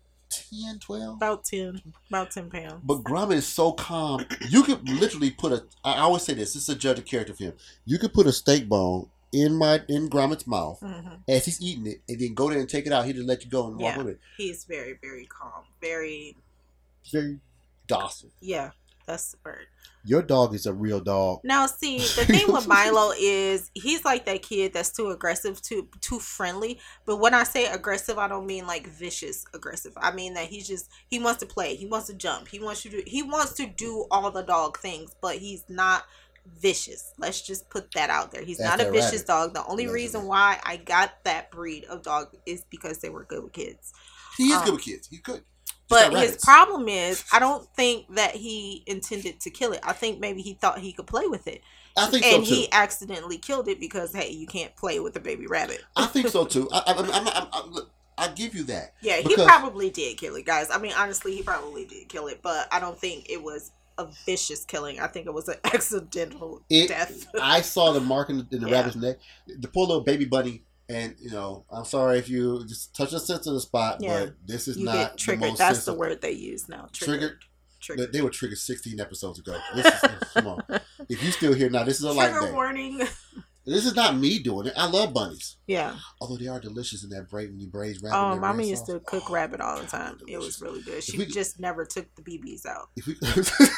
[0.49, 1.15] 10, 12?
[1.15, 1.81] About 10.
[2.09, 2.81] About 10 pounds.
[2.83, 4.25] But Gromit is so calm.
[4.49, 7.33] You could literally put a, I always say this, this is a judge of character
[7.33, 7.53] for him.
[7.85, 11.15] You could put a steak bone in my in Gromit's mouth mm-hmm.
[11.27, 13.05] as he's eating it and then go there and take it out.
[13.05, 14.19] He just let you go and walk with it.
[14.37, 15.63] He's very, very calm.
[15.81, 16.35] Very,
[17.11, 17.39] very
[17.87, 18.29] docile.
[18.39, 18.71] Yeah,
[19.07, 19.65] that's the word.
[20.03, 21.39] Your dog is a real dog.
[21.43, 25.87] Now, see, the thing with Milo is he's like that kid that's too aggressive, too
[26.01, 26.79] too friendly.
[27.05, 29.93] But when I say aggressive, I don't mean like vicious aggressive.
[29.97, 32.83] I mean that he's just he wants to play, he wants to jump, he wants
[32.83, 36.03] to do he wants to do all the dog things, but he's not
[36.59, 37.13] vicious.
[37.17, 38.43] Let's just put that out there.
[38.43, 39.27] He's that's not a vicious rabbit.
[39.27, 39.53] dog.
[39.53, 43.43] The only reason why I got that breed of dog is because they were good
[43.43, 43.93] with kids.
[44.37, 45.07] He is um, good with kids.
[45.07, 45.43] He's good.
[45.89, 49.79] But his problem is, I don't think that he intended to kill it.
[49.83, 51.61] I think maybe he thought he could play with it.
[51.97, 55.19] I think and so he accidentally killed it because hey, you can't play with a
[55.19, 55.83] baby rabbit.
[55.95, 56.69] I think so too.
[56.71, 57.81] I, I, I,
[58.17, 58.93] I give you that.
[59.01, 60.69] Yeah, he probably did kill it, guys.
[60.71, 64.07] I mean, honestly, he probably did kill it, but I don't think it was a
[64.25, 64.99] vicious killing.
[64.99, 67.27] I think it was an accidental it, death.
[67.41, 68.75] I saw the mark in the, in the yeah.
[68.75, 69.17] rabbit's neck.
[69.47, 73.19] The poor little baby bunny and you know, I'm sorry if you just touch a
[73.19, 74.25] sensitive spot, yeah.
[74.25, 75.53] but this is you not triggered.
[75.53, 75.85] The That's sensitive.
[75.85, 76.87] the word they use now.
[76.93, 77.39] Triggered.
[77.81, 78.13] triggered.
[78.13, 79.57] They were triggered 16 episodes ago.
[79.75, 80.01] This is,
[80.33, 80.63] come on.
[81.09, 82.51] If you still here now, this is a light day.
[82.51, 83.01] warning.
[83.67, 84.73] This is not me doing it.
[84.77, 85.57] I love bunnies.
[85.67, 85.95] Yeah.
[86.21, 88.17] Although they are delicious in that braid when you braise rabbit.
[88.17, 90.17] Oh, mama used to cook oh, rabbit all the oh, time.
[90.25, 91.03] It was really good.
[91.03, 92.89] She we, just never took the BBs out.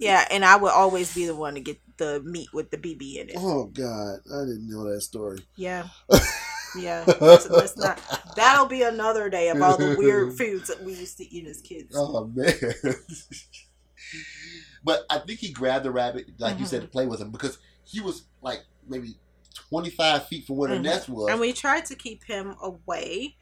[0.00, 3.16] Yeah, and I would always be the one to get the meat with the BB
[3.16, 3.36] in it.
[3.38, 5.40] Oh God, I didn't know that story.
[5.56, 5.88] Yeah.
[6.76, 8.00] Yeah, let's, let's not.
[8.36, 11.60] That'll be another day of all the weird foods that we used to eat as
[11.60, 11.94] kids.
[11.96, 12.52] Oh man!
[14.84, 16.60] but I think he grabbed the rabbit, like mm-hmm.
[16.60, 16.92] you said, to mm-hmm.
[16.92, 19.16] play with him because he was like maybe
[19.54, 20.82] twenty five feet from where mm-hmm.
[20.82, 23.36] the nest was, and we tried to keep him away.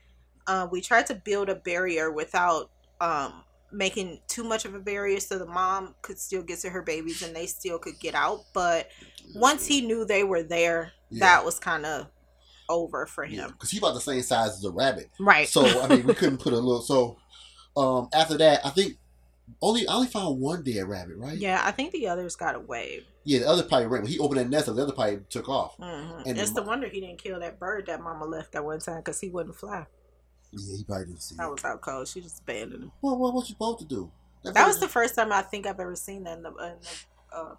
[0.46, 2.70] Uh, we tried to build a barrier without
[3.02, 6.82] um, making too much of a barrier so the mom could still get to her
[6.82, 8.40] babies and they still could get out.
[8.54, 8.88] But
[9.34, 11.20] once he knew they were there, Yeah.
[11.20, 12.06] that was kind of
[12.70, 13.50] over for him.
[13.52, 15.10] because he about the same size as a rabbit.
[15.20, 15.48] Right.
[15.48, 16.82] So I mean, we couldn't put a little.
[16.82, 17.18] So
[17.76, 18.96] um, after that, I think
[19.62, 21.38] only I only found one dead rabbit, right?
[21.38, 23.00] yeah, I think the others got away.
[23.24, 24.02] Yeah, the other probably ran.
[24.02, 25.76] When he opened that nest, the other probably took off.
[25.76, 28.64] hmm And it's the the wonder he didn't kill that bird that mama left that
[28.64, 29.86] one time because he wouldn't fly.
[30.52, 31.50] Yeah, he probably didn't see That it.
[31.50, 32.08] was out cold.
[32.08, 32.92] She just abandoned him.
[33.02, 34.10] Well, what what you supposed to do?
[34.44, 37.38] That was the first time I think I've ever seen that in the, in the
[37.38, 37.56] um,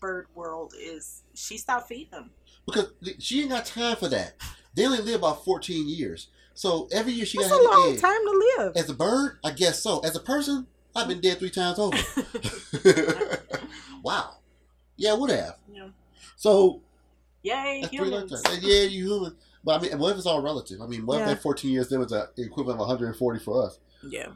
[0.00, 0.72] bird world.
[0.80, 2.30] Is she stopped feeding them?
[2.66, 4.34] because she ain't got time for that.
[4.74, 8.00] They only live about fourteen years, so every year she That's got a long egg.
[8.00, 8.76] time to live.
[8.76, 9.98] As a bird, I guess so.
[10.00, 11.96] As a person, I've been dead three times over.
[14.02, 14.36] wow.
[14.96, 15.56] Yeah, I would have.
[15.72, 15.88] yeah.
[16.36, 16.82] So
[17.42, 18.42] Yay, humans.
[18.60, 19.36] Yeah, you human.
[19.64, 20.80] But I mean, what if it's all relative?
[20.80, 21.30] I mean, what Yeah.
[21.30, 23.78] if that 14 years then was the equivalent of 140 for us?
[24.02, 24.28] Yeah.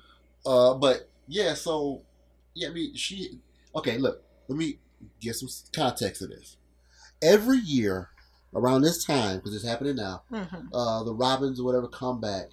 [0.44, 2.02] Uh, but yeah, so
[2.54, 3.38] yeah, I mean, she.
[3.74, 4.78] Okay, look, let me
[5.20, 6.56] get some context to this.
[7.22, 8.11] Every year
[8.54, 10.42] around this time, because it's happening now, hmm
[10.74, 12.50] uh, the robins or whatever come back,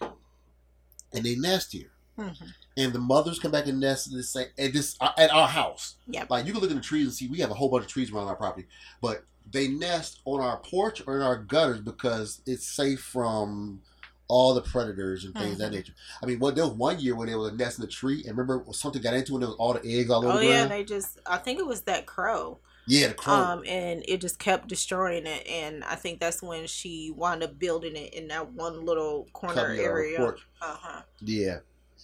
[1.12, 2.30] and they nest here, hmm
[2.78, 5.48] and the mothers come back and nest in this same at this uh, at our
[5.48, 5.96] house.
[6.08, 6.30] Yep.
[6.30, 7.92] Like you can look in the trees and see we have a whole bunch of
[7.92, 8.68] trees around our property,
[9.02, 13.82] but they nest on our porch or in our gutters because it's safe from
[14.28, 15.94] all the predators and things of that nature.
[16.22, 18.38] I mean, what there was one year when they were nest in the tree, and
[18.38, 20.46] remember something got into it and there was all the eggs all over Oh the
[20.46, 20.72] yeah, ground.
[20.72, 21.20] they just.
[21.26, 22.60] I think it was that crow.
[22.88, 23.34] yeah, the crow.
[23.34, 27.58] Um, and it just kept destroying it, and I think that's when she wound up
[27.58, 30.22] building it in that one little corner your area.
[30.62, 31.02] Uh huh.
[31.22, 31.60] Yeah,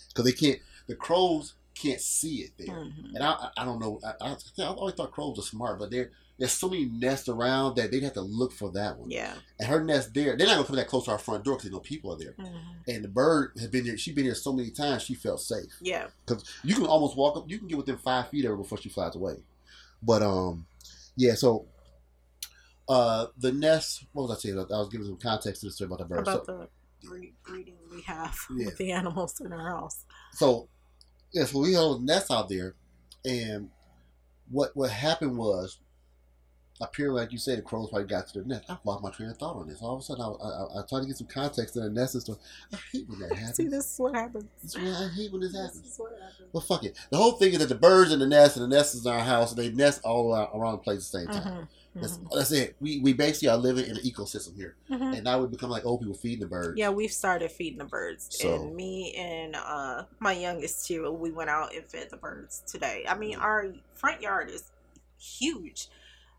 [0.09, 0.59] because they can't.
[0.87, 2.75] The crows can't see it there.
[2.75, 3.99] hmm And I, I- don't know.
[4.03, 7.75] I, I, I always thought crows were smart, but there there's so many nests around
[7.77, 9.09] that they'd have to look for that one.
[9.09, 9.33] Yeah.
[9.59, 11.71] And her nest there, they're not gonna come that close to our front door because
[11.71, 12.33] no people are there.
[12.37, 13.97] hmm And the bird has been there.
[13.97, 15.03] She's been here so many times.
[15.03, 16.07] She felt safe Yeah.
[16.25, 17.45] because you can almost walk up.
[17.47, 19.35] You can get within five feet of her before she flies away.
[20.03, 20.65] But um,
[21.15, 21.35] yeah.
[21.35, 21.67] So
[22.87, 24.05] uh, the nest.
[24.13, 24.59] What was I saying?
[24.59, 26.19] I was giving some context to the story about the bird.
[26.19, 26.67] About so,
[27.01, 28.65] the breeding we have Yeah.
[28.65, 30.03] with the animals in our house.
[30.33, 30.67] so
[31.31, 31.45] yeah.
[31.45, 32.75] So we had a nest out there,
[33.23, 33.69] and
[34.51, 35.79] what what happened was.
[36.81, 38.65] Apparently, like you said, the crows probably got to the nest.
[38.69, 39.81] I lost my train of thought on this.
[39.81, 41.89] All of a sudden, I, I, I, I tried to get some context in the
[41.89, 42.37] nest and stuff.
[42.73, 43.55] I hate when that happens.
[43.55, 44.43] See, this is what happens.
[44.61, 45.85] That's why I hate when this This happens.
[45.85, 46.49] is what happens.
[46.51, 46.97] Well, fuck it.
[47.11, 49.11] The whole thing is that the birds in the nest and the nest is in
[49.13, 51.53] our house, and they nest all around, the place at the same time.
[51.95, 52.75] Mhm, That's, mhm, that's it.
[52.81, 55.15] We, we basically are living in an ecosystem here, mhm.
[55.15, 56.77] and now we become like old people feeding the birds.
[56.77, 61.09] Yeah, we've started feeding the birds, So- and me and uh, my youngest too.
[61.09, 63.05] We went out and fed the birds today.
[63.07, 64.71] I mean, our front yard is
[65.17, 65.87] huge,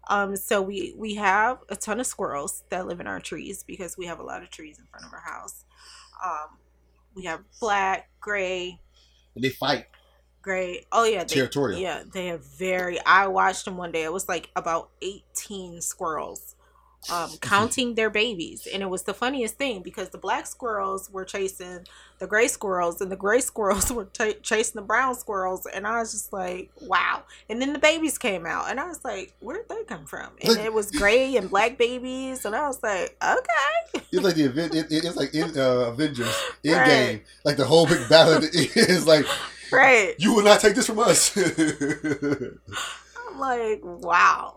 [0.09, 3.97] um, so we we have a ton of squirrels that live in our trees because
[3.97, 5.65] we have a lot of trees in front of our house.
[6.25, 6.59] Um,
[7.15, 8.81] we have black, gray,
[9.35, 9.87] and they fight
[10.43, 10.85] gray.
[10.93, 11.81] Oh yeah, they, territorial.
[11.81, 12.99] yeah, they have very.
[13.05, 14.05] I watched them one day.
[14.05, 16.56] It was like about eighteen squirrels,
[17.11, 21.25] um, counting their babies, and it was the funniest thing because the black squirrels were
[21.25, 21.87] chasing
[22.19, 26.01] the gray squirrels, and the gray squirrels were ch- chasing the brown squirrels, and I
[26.01, 27.23] was just like, wow.
[27.49, 30.31] And then the babies came out, and I was like, where'd they come from?
[30.43, 34.45] And it was gray and black babies, and I was like, okay, It's like the
[34.45, 34.75] event.
[34.75, 36.87] It, it's like in uh, Avengers in Right.
[36.87, 39.27] game, like the whole big battle is like
[39.73, 40.15] right.
[40.19, 41.37] you will not take this from us.
[41.37, 42.59] I'm
[43.39, 44.57] like, wow.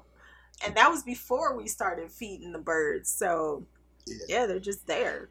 [0.65, 3.11] And that was before we started feeding the birds.
[3.11, 3.65] So,
[4.05, 4.15] Yeah.
[4.27, 5.29] yeah, they're just there.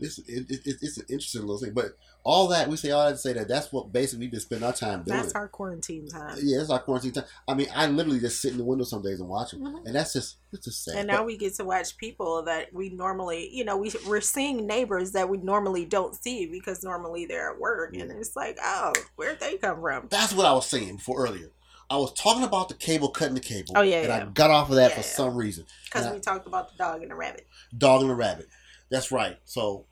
[0.00, 3.12] it's it, it, it's an interesting little thing, but all that we say all that
[3.12, 5.16] to say that that's what basically we've been spending our time doing.
[5.20, 6.36] That's our quarantine time.
[6.42, 7.24] Yeah, it's our quarantine time.
[7.46, 9.86] I mean, I literally just sit in the window some days and watch them, Mhm.
[9.86, 10.96] and that's just it's just sad.
[10.96, 14.66] And now we get to watch people that we normally, you know, we we're seeing
[14.66, 18.92] neighbors that we normally don't see because normally they're at work, and it's like, oh,
[19.14, 20.08] where'd they come from?
[20.10, 21.50] That's what I was saying before earlier.
[21.90, 23.72] I was talking about the cable cutting the cable.
[23.76, 24.22] Oh, yeah, and yeah.
[24.22, 25.14] I got off of that Yeah, for yeah.
[25.14, 25.66] some reason.
[25.84, 27.46] Because And I- we talked about the dog and the rabbit.
[27.76, 28.48] Dog and the rabbit.
[28.90, 29.38] That's right.
[29.44, 29.86] So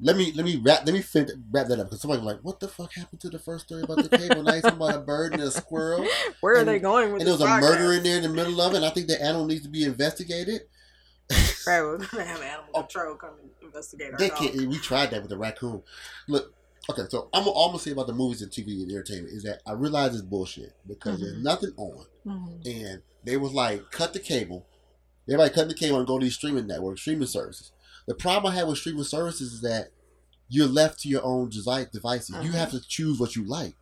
[0.00, 2.42] let me let me wrap let me fin- wrap that up because somebody was like,
[2.44, 4.42] what the fuck happened to the first story about the cable?
[4.42, 6.04] now talking about a bird and a squirrel,
[6.40, 8.28] Where are And- they going with and there was a murder in there in the
[8.28, 8.76] middle of it.
[8.78, 10.62] And I think the animal needs to be investigated.
[11.66, 13.16] Right, we're gonna have animal control oh.
[13.16, 14.38] come and investigate our They dog.
[14.38, 14.54] can't.
[14.68, 15.82] We tried that with the raccoon.
[16.28, 16.52] Look,
[16.90, 17.02] okay.
[17.08, 19.60] So I'm all I'm gonna say about the movies and TV and entertainment is that
[19.66, 21.42] I realize it's bullshit because there's Mhm.
[21.42, 22.66] nothing on, Mhm.
[22.66, 24.66] and they was like cut the cable.
[25.28, 27.72] Everybody cut the cable and go to these streaming networks, streaming services.
[28.06, 29.90] The problem I have with streaming services is that
[30.48, 32.30] you're left to your own desi- devices.
[32.42, 32.54] You Mhm.
[32.54, 33.74] have to choose what you like,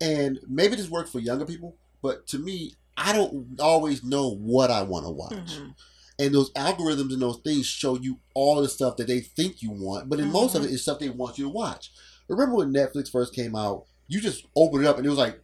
[0.00, 4.70] and maybe this works for younger people, but to me, I don't always know what
[4.70, 5.74] I want to watch Mhm.
[6.18, 9.70] And those algorithms and those things show you all the stuff that they think you
[9.70, 10.66] want, but in most of Mhm.
[10.66, 11.92] it is stuff they want you to watch.
[12.28, 15.38] Remember when Netflix first came out you just opened it up and it was like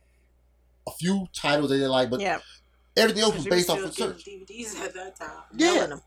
[0.86, 2.38] a few titles that they didn't like, but yeah.
[2.96, 4.24] everything else was based off of getting search.
[4.24, 5.42] DVDs at that time.
[5.54, 5.86] Yeah.
[5.86, 6.02] Them.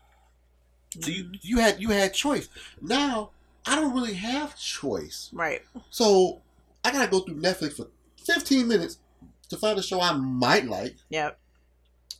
[1.00, 2.48] So you you had you had choice.
[2.80, 3.30] Now
[3.64, 5.30] I don't really have choice.
[5.32, 5.62] Right.
[5.90, 6.40] So
[6.84, 7.86] I gotta go through Netflix for
[8.24, 8.98] 15 minutes
[9.50, 11.38] to find a show I might like, Yep.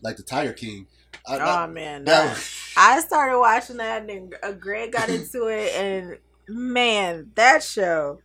[0.02, 0.86] like the Tiger King.
[1.28, 2.04] I, Oh that- man.
[2.04, 6.18] that that- I started watching that and then uh, Greg got into it and
[6.48, 8.20] man, that show.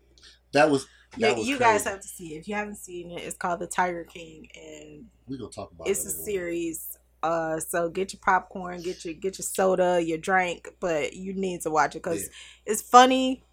[0.54, 0.88] that was
[1.18, 2.40] You, that you guys have to see it.
[2.40, 5.88] If you haven't seen it, it's called The Tiger King and we gonna talk about
[5.88, 5.92] it.
[5.92, 6.98] it's it a series.
[7.24, 11.62] Uh, so get your popcorn, get your get your soda, your drink, but you need
[11.62, 12.74] to watch it because Yeah.
[12.74, 13.44] it's funny.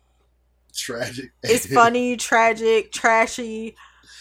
[0.74, 1.30] tragic.
[1.42, 3.76] It's funny, tragic, trashy,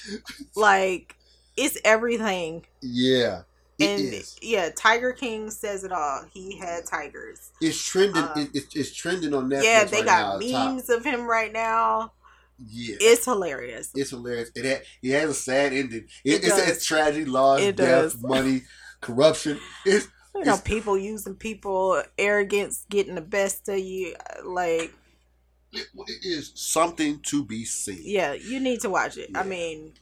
[0.55, 1.15] like
[1.57, 2.65] it's everything.
[2.81, 3.41] yeah,
[3.79, 4.37] it and is.
[4.41, 6.25] yeah, Tiger King says it all.
[6.33, 7.51] He had tigers.
[7.61, 8.23] It's trending.
[8.23, 9.63] uh, it, it's, it's trending on Netflix.
[9.63, 10.71] yeah, they right got now, top.
[10.73, 12.11] memes of him right now.
[12.67, 13.89] Yeah, It's hilarious.
[13.95, 14.51] it's hilarious.
[14.53, 16.07] It had, it has a sad ending.
[16.25, 18.21] It, It it's, tragedy, loss, It death, does.
[18.21, 18.63] money,
[18.99, 19.59] corruption.
[19.85, 24.13] It's you know, it's- people using people, arrogance getting the best of you.
[24.45, 24.93] Like,
[25.71, 28.01] it, it is something to be seen.
[28.03, 29.29] yeah, you need to watch it.
[29.35, 29.93] I mean,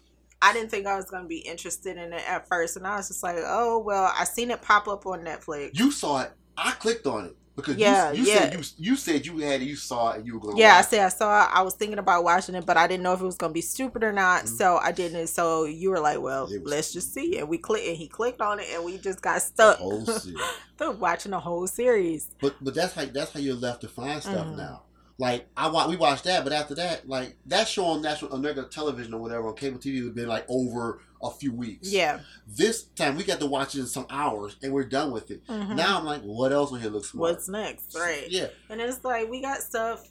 [0.41, 3.07] I didn't think I was gonna be interested in it at first, and I was
[3.07, 5.71] just like, oh well, I seen it pop up on Netflix.
[5.73, 6.31] You saw it.
[6.57, 8.39] I clicked on it because Yeah, you, you yeah.
[8.39, 9.65] said you you said you had it.
[9.65, 10.17] You saw it.
[10.17, 10.55] and You were going.
[10.55, 11.49] to Yeah, I said I saw it.
[11.53, 13.61] I was thinking about watching it, but I didn't know if it was gonna be
[13.61, 14.43] stupid or not.
[14.45, 14.57] Mhm.
[14.57, 15.27] So I didn't.
[15.27, 18.59] So you were like, "Well, let's just see." And we clicked, and he clicked on
[18.59, 19.77] it, and we just got the stuck.
[19.79, 20.39] whole series.
[20.77, 22.29] They're watching the whole series.
[22.41, 24.57] But but that's how that's how you're left to find stuff Mhm.
[24.57, 24.83] now.
[25.19, 28.41] Like I wa- we watched that, but after that, like that show on national on
[28.43, 31.91] regular television or whatever on cable TV would been like over a few weeks.
[31.91, 32.19] Yeah.
[32.45, 35.45] This time we got to watch it in some hours and we're done with it.
[35.47, 35.75] Mhm.
[35.75, 37.31] Now I'm like, what else on here looks smart?
[37.33, 37.95] What's next?
[37.95, 38.27] Right.
[38.29, 38.47] Yeah.
[38.69, 40.07] And it's like we got stuff.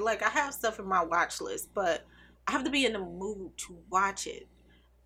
[0.00, 2.04] Like I have stuff in my watch list, but
[2.48, 4.48] I have to be in the mood to watch it.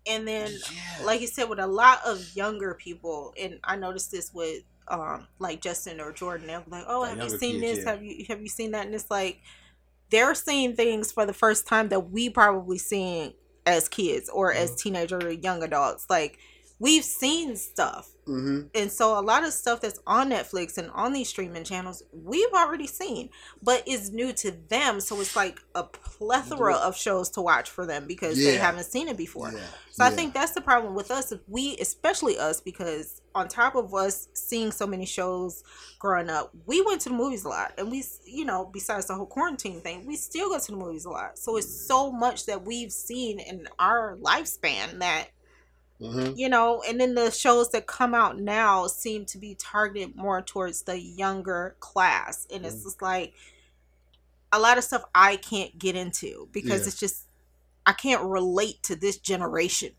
[0.07, 1.05] And then, Yeah.
[1.05, 5.27] like you said, with a lot of younger people, and I noticed this with um
[5.39, 7.85] like Justin or Jordan, they're like, "Oh, have you seen kids, this?
[7.85, 7.91] yeah.
[7.91, 9.41] Have you have you seen that?" And it's like
[10.11, 13.33] they're seeing things for the first time that we probably seen
[13.65, 14.77] as kids or as Mhm.
[14.77, 16.05] teenager or young adults.
[16.09, 16.37] Like
[16.83, 18.67] we've seen stuff mm-hmm.
[18.75, 22.53] and so a lot of stuff that's on Netflix and on these streaming channels we've
[22.53, 23.29] already seen,
[23.61, 24.99] but it's new to them.
[24.99, 29.07] So it's like a plethora of shows to watch for them because they haven't seen
[29.07, 29.51] it before.
[29.51, 29.59] Yeah.
[29.91, 31.31] So I think that's the problem with us.
[31.31, 35.63] If we, especially us, because on top of us seeing so many shows
[35.99, 39.15] growing up, we went to the movies a lot, and we, you know, besides the
[39.15, 41.37] whole quarantine thing, we still go to the movies a lot.
[41.37, 45.27] So it's so much that we've seen in our lifespan that
[46.03, 46.37] Mhm.
[46.37, 50.41] you know, and then the shows that come out now seem to be targeted more
[50.41, 52.45] towards the younger class.
[52.53, 52.83] And it's Mm.
[52.83, 53.33] just like
[54.51, 56.87] a lot of stuff I can't get into because Yeah.
[56.87, 57.23] it's just
[57.85, 59.93] I can't relate to this generation.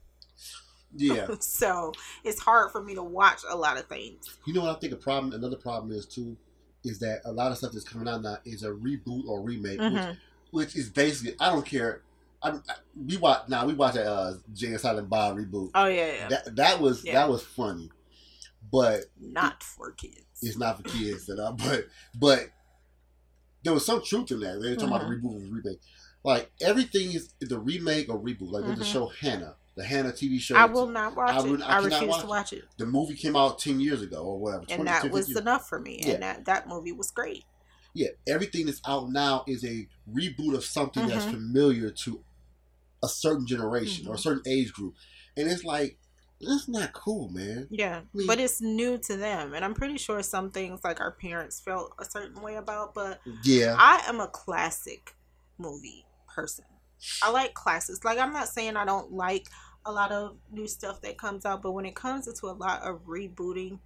[0.96, 1.26] Yeah.
[1.40, 1.92] so
[2.22, 4.26] it's hard for me to watch a lot of things.
[4.46, 6.36] You know what I think a problem another problem is too
[6.84, 9.80] is that a lot of stuff that's coming out now is a reboot or remake,
[9.80, 10.16] which, Mhm.
[10.50, 12.02] which is basically I don't care.
[12.44, 12.74] I, I
[13.06, 15.70] we watch now we watch that uh Jay and Silent Bob reboot.
[15.74, 16.28] Oh yeah, yeah.
[16.28, 17.14] That that was Yeah.
[17.14, 17.90] that was funny,
[18.70, 20.20] but not for kids.
[20.42, 21.26] it's not for kids.
[21.26, 21.86] That I, but
[22.18, 22.50] but
[23.62, 24.60] there was some truth in that.
[24.60, 25.10] They were talking about Mm-hmm.
[25.26, 25.80] the reboot and remake.
[26.22, 28.50] Like everything is the remake or reboot.
[28.50, 30.56] Like with the show Hannah, the Hannah TV show.
[30.56, 31.60] I will not watch I it.
[31.62, 32.64] I I, refuse watch to watch it.
[32.78, 34.64] The movie came out ten years ago or whatever.
[34.70, 36.00] And that was 15 enough for me.
[36.02, 36.12] Yeah.
[36.14, 37.44] And that, that movie was great.
[37.96, 41.30] yeah, everything that's out now is a reboot of something that's Mhm.
[41.32, 42.20] familiar to
[43.04, 44.22] a certain generation or a Mhm.
[44.22, 44.94] certain age group,
[45.36, 45.98] and it's like
[46.40, 47.68] that's not cool, man.
[47.70, 51.12] Yeah, mean- but it's new to them, and I'm pretty sure some things like our
[51.12, 52.92] parents felt a certain way about.
[52.92, 55.16] But Yeah, I am a classic
[55.56, 56.64] movie person.
[57.22, 58.04] I like classics.
[58.04, 59.48] Like I'm not saying I don't like
[59.86, 62.82] a lot of new stuff that comes out, but when it comes into a lot
[62.82, 63.78] of rebooting,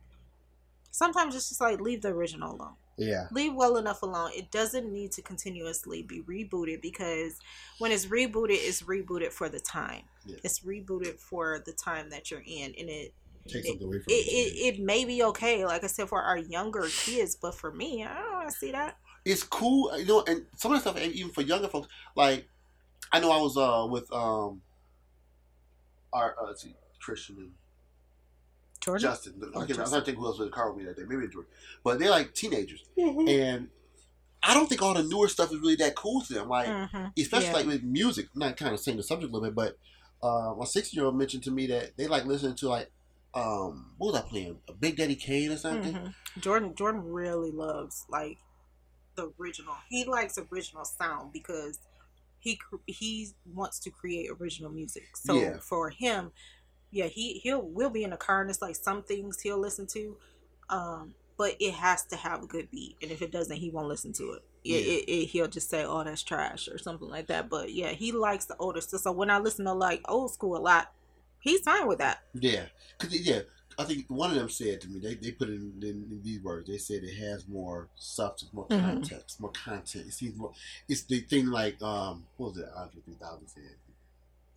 [0.91, 2.77] sometimes it's just like leave the original alone.
[2.99, 4.31] Yeah, Leave well enough alone.
[4.37, 7.39] It doesn't need to continuously be rebooted because
[7.79, 10.03] when it's rebooted, it's rebooted for the time.
[10.27, 10.37] Yeah.
[10.45, 13.15] It's rebooted for the time that you're in, and it
[13.49, 16.39] take something away from it, it, it may be okay, like I said, for our
[16.39, 18.97] younger kids, but for me, I don't want to see that.
[19.25, 22.49] it's cool, you know, and some of the stuff, and even for younger folks, like
[23.13, 24.61] I know I was uh with um
[26.13, 27.53] our uh, let's see, Christian and
[28.89, 29.03] Jordan?
[29.11, 29.35] Justin.
[29.43, 30.79] I, Oh, can't, I was trying to think who else was in the car with
[30.83, 31.05] me that day.
[31.07, 31.51] Maybe Jordan,
[31.85, 33.29] but they're like teenagers, Mm-hmm.
[33.29, 33.69] and
[34.43, 36.49] I don't think all the newer stuff is really that cool to them.
[36.49, 37.13] Like Mhm.
[37.19, 37.53] especially Yeah.
[37.55, 38.29] like with music.
[38.35, 39.79] I'm not kind of saying the subject a little bit, but
[40.27, 42.91] uh, my six year old mentioned to me that they like listening to like
[43.35, 44.59] um what was I playing?
[44.69, 45.93] A Big Daddy Kane or something.
[45.95, 46.15] Mhm.
[46.41, 48.39] Jordan Jordan really loves like
[49.17, 49.75] the original.
[49.89, 51.79] He likes original sound because
[52.41, 55.09] he he wants to create original music.
[55.17, 55.59] So Yeah.
[55.59, 56.31] for him,
[56.91, 59.87] yeah, he he'll will be in a car and it's like some things he'll listen
[59.89, 60.17] to,
[60.71, 62.97] um, but it has to have a good beat.
[63.03, 64.43] And if it doesn't, he won't listen to it.
[64.65, 64.93] It, Yeah.
[64.93, 67.49] it, it he'll just say, "Oh, that's trash" or something like that.
[67.49, 69.03] But yeah, he likes the older stuff.
[69.03, 70.93] So when I listen to like old school a lot,
[71.41, 72.19] he's fine with that.
[72.35, 72.65] Yeah,
[72.99, 73.41] cause yeah,
[73.79, 76.21] I think one of them said to me they, they put it in, in, in
[76.25, 76.69] these words.
[76.69, 78.81] They said it has more substance, more Mhm.
[78.81, 80.07] context, more content.
[80.09, 80.53] It seems more.
[80.89, 82.69] It's the thing like um, what was it?
[82.77, 83.77] Andre three thousand said.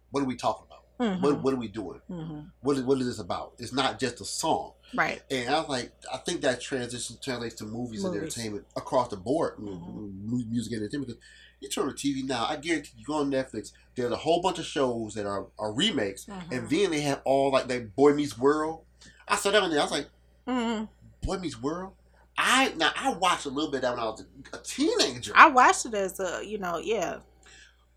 [0.09, 0.80] What are we talking about?
[1.01, 1.21] Mhm.
[1.21, 1.99] What what are we doing?
[2.09, 2.51] Mhm.
[2.61, 3.53] What is what is this about?
[3.57, 4.73] It's not just a song.
[4.93, 5.21] Right.
[5.31, 9.17] And I was like, I think that transition translates to movies, and entertainment across the
[9.17, 10.49] board, Mhm.
[10.49, 11.07] music and entertainment.
[11.09, 11.23] Because
[11.59, 14.59] you turn on TV now, I guarantee you go on Netflix, there's a whole bunch
[14.59, 16.51] of shows that are, are remakes, Mhm.
[16.51, 18.83] and then they have all like that Boy Meets World.
[19.27, 19.79] I saw that one there.
[19.79, 20.09] I was like,
[20.47, 20.89] Mhm.
[21.23, 21.93] Boy Meets World.
[22.37, 24.21] I now I watched a little bit of that when I was
[24.53, 27.19] a, a teenager, I watched it as a, you know, yeah,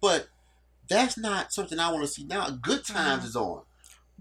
[0.01, 0.29] but
[0.89, 2.51] that's not something I want to see now.
[2.51, 3.27] Good Times Mhm.
[3.27, 3.63] is on.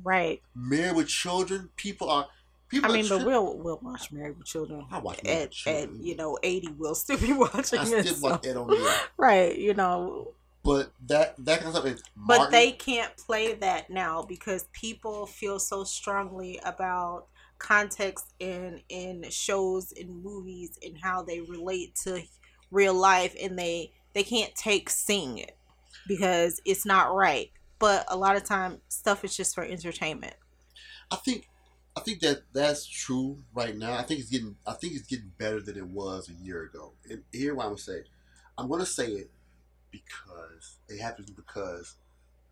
[0.04, 0.42] right.
[0.56, 1.70] Married with Children.
[1.76, 2.28] People are
[2.70, 2.90] people.
[2.92, 4.86] I mean, but tri- we'll we'll watch Married with Children.
[4.92, 6.70] I watch Married with at at you know eighty.
[6.78, 8.06] We'll still be watching I it.
[8.06, 8.92] still so- watch Ed O'Neill.
[9.18, 9.58] right.
[9.58, 10.34] You know,
[10.64, 11.86] But that that kind of stuff.
[11.94, 17.28] is but they can't play that now because people feel so strongly about
[17.60, 22.22] context in in shows and movies and how they relate to
[22.72, 25.56] real life and they they can't take seeing it
[26.08, 30.36] because it's not right but a lot of time stuff is just for entertainment
[31.12, 31.50] I think
[31.96, 33.94] I think that that's true right now.
[33.98, 36.94] I think it's getting I think it's getting better than it was a year ago.
[37.08, 38.04] And here what I'm gonna say.
[38.58, 39.30] I'm gonna say it
[39.92, 41.96] because it happens because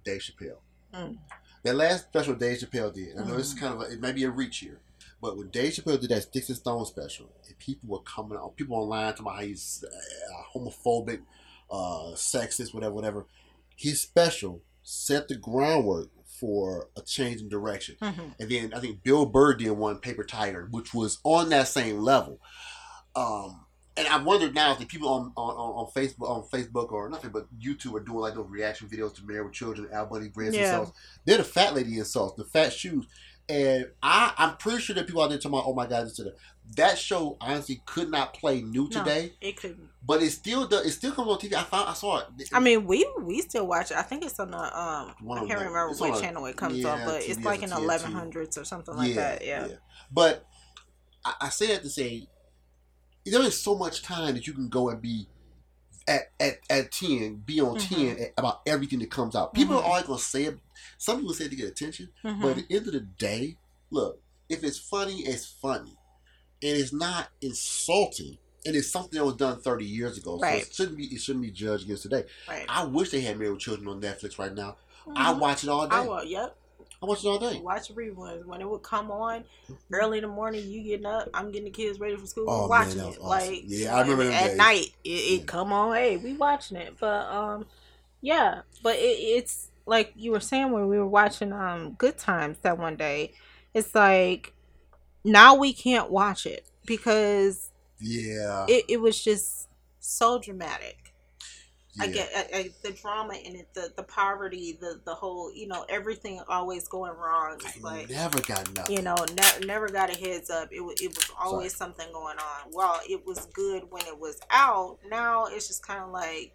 [0.03, 0.57] Dave Chappelle.
[0.93, 1.17] Mm.
[1.63, 3.17] That last special Dave Chappelle did.
[3.17, 3.59] I know this is Mhm.
[3.59, 4.79] kind of a, it may be a reach here,
[5.21, 8.51] but when Dave Chappelle did that Sticks and Stones special, and people were coming on,
[8.51, 11.21] people online talking about how he's uh, homophobic,
[11.71, 13.25] uh, sexist, whatever, whatever.
[13.81, 16.09] His special set the groundwork
[16.39, 17.95] for a change in direction.
[18.01, 18.35] Mhm.
[18.39, 21.99] And then I think Bill Burr did one Paper Tiger, which was on that same
[21.99, 22.39] level.
[23.15, 23.65] Um,
[23.97, 27.31] and I wonder now if the people on, on, on Facebook on Facebook or nothing
[27.31, 30.55] but YouTube are doing like those reaction videos to Married with Children, Al Bundy, Grants
[30.55, 30.79] Yeah.
[30.79, 30.97] insults.
[31.25, 33.05] They're the fat lady insults, the fat shoes.
[33.49, 36.19] And I, I'm pretty sure that people out there talking about, oh my God, this
[36.77, 36.97] that.
[36.97, 38.89] Show honestly could not play new No.
[38.89, 40.85] today, it couldn't but it still does.
[40.85, 41.53] It still comes on TV.
[41.53, 42.49] I found, I saw it.
[42.53, 43.97] I mean, we we still watch it.
[43.97, 45.13] I think it's on the um.
[45.21, 45.67] One I can't them.
[45.67, 48.11] remember It's what on a- channel it comes yeah, on, but it's like in eleven
[48.13, 49.45] hundreds or something like that.
[49.45, 49.67] Yeah.
[50.11, 50.45] But
[51.25, 52.27] I, I say that to say
[53.25, 55.27] there is so much time that you can go and be
[56.07, 58.17] at at, at ten, be on Mhm.
[58.17, 59.53] ten about everything that comes out.
[59.53, 59.79] People Mhm.
[59.81, 60.57] are always gonna say it.
[61.01, 62.41] Some people say to get attention, Mhm.
[62.43, 63.57] but at the end of the day,
[63.89, 65.97] look, if it's funny, it's funny,
[66.61, 68.37] and it's not insulting.
[68.67, 70.61] And it's something that was done thirty years ago, so Right.
[70.61, 71.05] it shouldn't be.
[71.07, 72.25] It shouldn't be judged against today.
[72.47, 72.67] right.
[72.69, 74.77] I wish they had Married with Children on Netflix right now.
[75.15, 75.39] I Mhm.
[75.39, 75.95] watch it all day.
[75.95, 76.23] I will.
[76.23, 76.55] Yep.
[77.01, 77.59] I watch it all day.
[77.59, 79.43] Watch reruns when it would come on
[79.91, 80.69] early in the morning.
[80.69, 81.27] You getting up?
[81.33, 82.45] I'm getting the kids ready for school.
[82.47, 83.21] Oh, man, watching was it.
[83.21, 83.27] awesome.
[83.53, 84.57] Like Yeah, I remember at days.
[84.57, 84.93] night.
[85.03, 85.45] It, it Yeah.
[85.45, 85.95] come on.
[85.95, 86.93] Hey, we watching it.
[86.99, 87.65] But um,
[88.21, 88.61] yeah.
[88.83, 92.77] But it, it's like you were saying when we were watching um Good Times that
[92.77, 93.33] one day.
[93.73, 94.53] It's like
[95.23, 97.69] now we can't watch it because
[97.99, 98.65] Yeah.
[98.67, 99.69] it, it was just
[99.99, 100.97] so dramatic.
[101.99, 105.67] I get I, I, the drama in it, the the poverty, the the whole you
[105.67, 107.59] know everything always going wrong.
[107.65, 108.95] I like never got nothing.
[108.95, 110.69] you know ne- never got a heads up.
[110.71, 112.71] It was it was always something going on.
[112.71, 116.53] Well, it was good when it was out, now it's just kind of like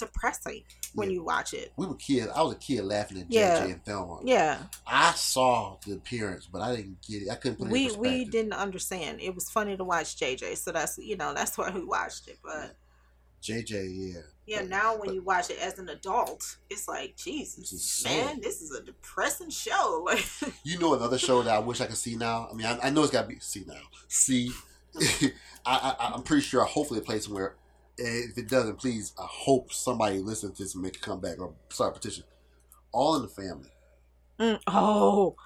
[0.00, 1.14] depressing when Yeah.
[1.14, 1.72] you watch it.
[1.76, 2.28] we were kids.
[2.34, 3.60] I was a kid laughing at Yeah.
[3.64, 4.20] JJ and Thelma.
[4.24, 7.30] Yeah, I saw the appearance, but I didn't get it.
[7.30, 9.20] I couldn't put it we we didn't understand.
[9.20, 12.38] It was funny to watch JJ, so that's you know that's why we watched it.
[12.42, 12.74] But
[13.42, 14.20] JJ, yeah.
[14.46, 17.82] yeah, But- now when but- you watch it as an adult, it's like Jesus, is
[17.84, 18.26] sad.
[18.26, 20.02] man, this is a depressing show.
[20.06, 20.24] Like.
[20.64, 22.48] You know another show that I wish I could see now.
[22.50, 23.80] I mean, I, I know it's got to be see now.
[24.08, 24.52] See,
[25.64, 26.64] I, I I'm pretty sure.
[26.64, 27.54] Hopefully, it plays somewhere.
[28.00, 31.38] And if it doesn't, please, I hope somebody listens to this and make a comeback
[31.38, 32.24] or start a petition.
[32.92, 33.68] All in the family.
[34.38, 35.36] Mm, oh,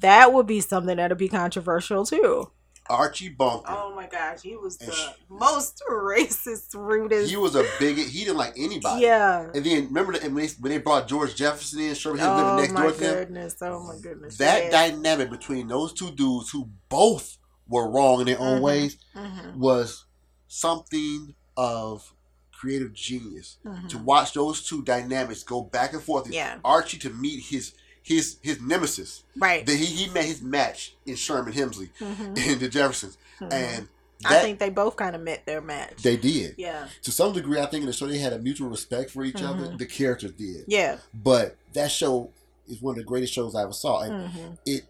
[0.00, 2.50] that would be something that'd be controversial too.
[2.88, 3.66] Archie Bunker.
[3.68, 7.30] Oh my gosh, he was And the sh- most racist, rudest.
[7.30, 8.08] He was a bigot.
[8.08, 9.02] He didn't like anybody.
[9.02, 9.48] yeah.
[9.54, 12.52] And then remember that when they, when they brought George Jefferson in, Sherman Hill living
[12.54, 13.14] Oh next my door to them.
[13.14, 13.56] goodness!
[13.60, 14.36] Oh my goodness!
[14.38, 14.72] That yes.
[14.72, 17.38] dynamic between those two dudes who both
[17.68, 18.62] were wrong in their own Mhm.
[18.62, 20.06] ways Mhm, was
[20.48, 22.12] something of
[22.52, 23.58] creative genius.
[23.64, 23.88] mhm.
[23.90, 26.30] To watch those two dynamics go back and forth.
[26.30, 26.58] Yeah.
[26.64, 29.22] Archie to meet his his his nemesis.
[29.36, 29.64] Right.
[29.66, 33.16] That he, he met his match in Sherman Hemsley Mhm, and the Jeffersons.
[33.40, 33.52] mhm.
[33.52, 33.88] And
[34.24, 36.02] I think they both kind of met their match.
[36.02, 36.54] They did.
[36.58, 36.88] yeah.
[37.02, 39.42] To some degree, I think in the show they had a mutual respect for each
[39.42, 39.64] other.
[39.68, 39.78] Mhm.
[39.78, 40.64] The characters did.
[40.66, 40.98] Yeah.
[41.14, 42.30] But that show
[42.68, 44.00] is one of the greatest shows I ever saw.
[44.02, 44.86] And hmm it's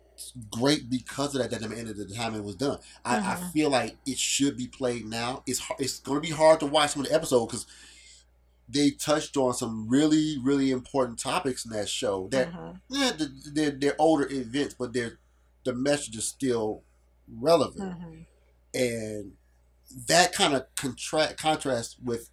[0.50, 1.50] great because of that.
[1.50, 2.78] That the end of the time it was done.
[3.04, 3.52] I, I Mhm.
[3.52, 5.42] feel like it should be played now.
[5.46, 7.66] It's it's going to be hard to watch some of the episodes because
[8.68, 12.28] they touched on some really really important topics in that show.
[12.30, 12.48] That
[12.88, 13.12] yeah,
[13.52, 15.18] they're they're older events, but they're
[15.64, 16.82] the message is still
[17.28, 18.16] relevant, hmm
[18.72, 19.32] and
[20.06, 22.30] that kind of contract contrasts with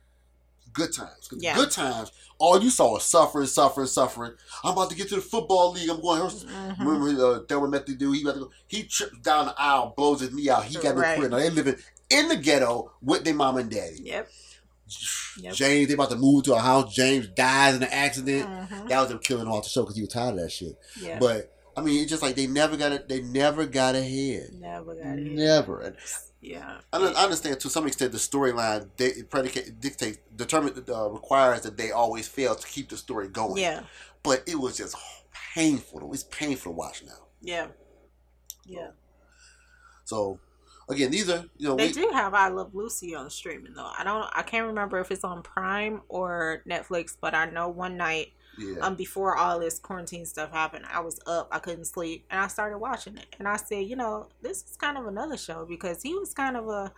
[0.77, 1.27] good times.
[1.27, 1.55] 'Cause Yeah.
[1.55, 4.33] Good times, all you saw was suffering, suffering, suffering.
[4.63, 5.89] I'm about to get to the football league.
[5.89, 6.21] I'm going.
[6.21, 8.15] hmm Remember uh, met the dude.
[8.15, 8.51] He about to go.
[8.67, 10.63] He trips down the aisle, blows his knee out.
[10.65, 11.17] He got no Right.
[11.17, 11.29] career.
[11.29, 11.75] Now they living
[12.09, 13.97] in the ghetto with their mom and daddy.
[14.03, 14.29] Yep.
[15.39, 15.53] Yep.
[15.53, 16.93] James, they about to move to a house.
[16.93, 18.47] James dies in an accident.
[18.47, 20.51] hmm That was them killing him off the show because he was tired of that
[20.51, 20.77] shit.
[21.01, 21.19] Yeah.
[21.19, 23.07] But I mean, it's just like they never got it.
[23.09, 24.49] They never got ahead.
[24.53, 25.25] Never got it.
[25.25, 25.95] Never.
[26.47, 26.77] Yeah.
[26.93, 31.75] I, I understand to some extent the storyline they predicate dictates determine uh, requires that
[31.75, 33.61] they always fail to keep the story going.
[33.61, 33.81] Yeah.
[34.23, 34.95] But it was just
[35.53, 35.99] painful.
[35.99, 37.27] It was painful to watch now.
[37.41, 37.67] Yeah.
[38.65, 38.91] Yeah.
[40.05, 40.39] So
[40.87, 43.91] again, these are you know They we, do have I Love Lucy on streaming though.
[43.97, 47.97] I don't I can't remember if it's on Prime or Netflix, but I know one
[47.97, 48.79] night yeah.
[48.81, 52.47] um before all this quarantine stuff happened, I was up, I couldn't sleep, and I
[52.47, 53.35] started watching it.
[53.39, 56.57] And I said, you know, this is kind of another show because he was kind
[56.57, 56.91] of a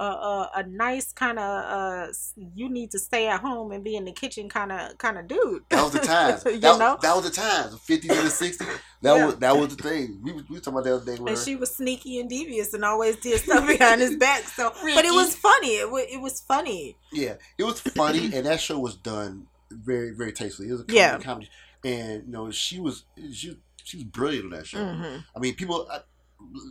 [0.00, 2.12] a, a, a nice kind of uh
[2.54, 5.28] you need to stay at home and be in the kitchen kind of kind of
[5.28, 5.62] dude.
[5.70, 6.42] That was the times.
[6.46, 6.98] you that, know.
[7.00, 7.72] that was the times.
[7.72, 8.68] The fifties and the sixties.
[9.02, 9.26] That Yeah.
[9.26, 10.20] was that was the thing.
[10.22, 12.74] We was we was talking about the other day and she was sneaky and devious
[12.74, 14.42] and always did stuff behind his back.
[14.48, 15.76] So, but it was funny.
[15.76, 16.96] It was, it was funny.
[17.12, 19.46] yeah, it was funny and that show was done
[19.82, 20.68] very very tastefully.
[20.68, 21.18] It was a comedy, Yeah.
[21.18, 21.50] comedy.
[21.84, 24.84] and you know she was she she was brilliant on that show.
[24.84, 26.00] hmm I mean, people I,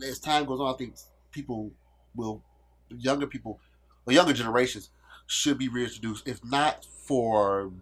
[0.08, 0.94] as time goes on, I think
[1.30, 1.72] people
[2.14, 2.42] will
[2.90, 3.60] younger people
[4.06, 4.90] or younger generations
[5.26, 7.72] should be reintroduced, if not for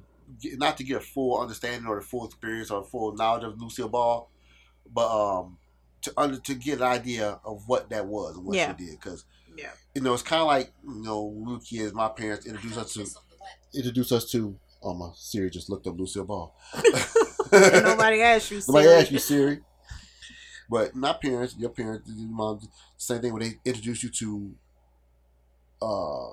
[0.56, 3.88] not to get a full understanding or the full experience or full knowledge of Lucille
[3.88, 4.30] Ball,
[4.92, 5.58] but um
[6.02, 8.74] to under to get an idea of what that was and what Yeah.
[8.76, 9.24] she did because
[9.56, 9.70] Yeah.
[9.94, 11.92] you know it's kind of like you know were kids.
[11.92, 13.06] My parents introduced us to
[13.74, 14.58] introduced us to.
[14.82, 16.54] Oh my Siri just looked up Lucille Ball.
[17.52, 18.60] Nobody asked you.
[18.66, 18.98] Nobody Siri.
[19.00, 19.60] asked you, Siri.
[20.70, 22.60] But my parents, your parents, your mom,
[22.96, 24.54] same thing when they introduced you to
[25.82, 26.28] uh,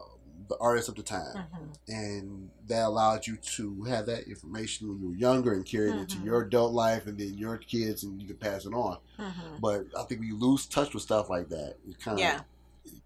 [0.47, 1.69] the artists of the time, Mhm.
[1.87, 5.95] and that allowed you to have that information when you were younger and carry it
[5.95, 8.97] into your adult life, and then your kids, and you can pass it on.
[9.17, 9.59] Mhm.
[9.59, 12.41] But I think when you lose touch with stuff like that, it kind of Yeah.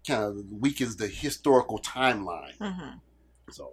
[0.06, 2.56] kind of weakens the historical timeline.
[2.58, 3.00] Mhm.
[3.50, 3.72] So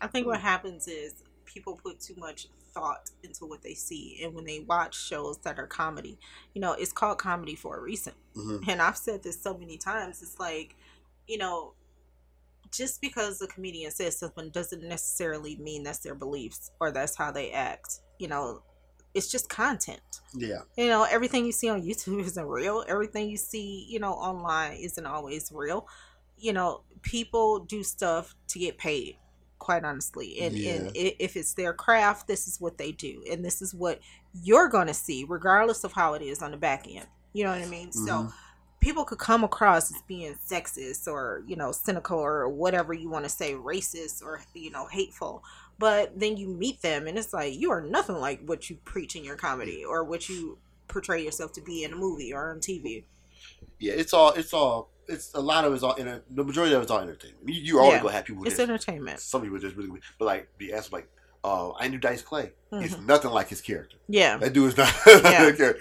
[0.00, 4.34] I think what happens is people put too much thought into what they see, and
[4.34, 6.18] when they watch shows that are comedy,
[6.54, 8.12] you know, it's called comedy for a reason.
[8.36, 8.66] mhm.
[8.68, 10.22] And I've said this so many times.
[10.22, 10.76] It's like,
[11.26, 11.74] you know,
[12.70, 17.32] just because a comedian says something doesn't necessarily mean that's their beliefs or that's how
[17.32, 18.00] they act.
[18.18, 18.62] You know,
[19.14, 20.00] it's just content.
[20.34, 22.84] yeah, You know, everything you see on YouTube isn't real.
[22.86, 25.88] Everything you see, you know, online isn't always real.
[26.38, 29.16] You know, people do stuff to get paid,
[29.60, 30.40] quite honestly.
[30.40, 33.22] And, and if it's their craft, this is what they do.
[33.30, 34.00] And this is what
[34.42, 37.06] you're going to see, regardless of how it is on the back end.
[37.32, 37.92] You know what I mean?
[37.92, 38.32] So Mhm.
[38.80, 43.24] people could come across as being sexist or, you know, cynical or whatever you want
[43.24, 45.44] to say, racist or, you know, hateful
[45.78, 49.16] but then you meet them and it's like you are nothing like what you preach
[49.16, 50.58] in your comedy or what you
[50.88, 53.04] portray yourself to be in a movie or on TV.
[53.78, 53.94] yeah.
[53.94, 56.90] It's all it's all it's a lot of it's all inter- the majority of it's
[56.90, 57.48] all entertainment.
[57.48, 58.02] You, you always Yeah.
[58.02, 58.42] gonna have people.
[58.44, 59.20] It's just- entertainment.
[59.20, 61.08] some people just really, but like be asked like,
[61.44, 62.52] uh, I knew Dice Clay.
[62.72, 63.06] It's Mhm.
[63.06, 63.96] nothing like his character.
[64.08, 64.36] Yeah.
[64.38, 65.46] That dude is not Yeah.
[65.46, 65.78] a character,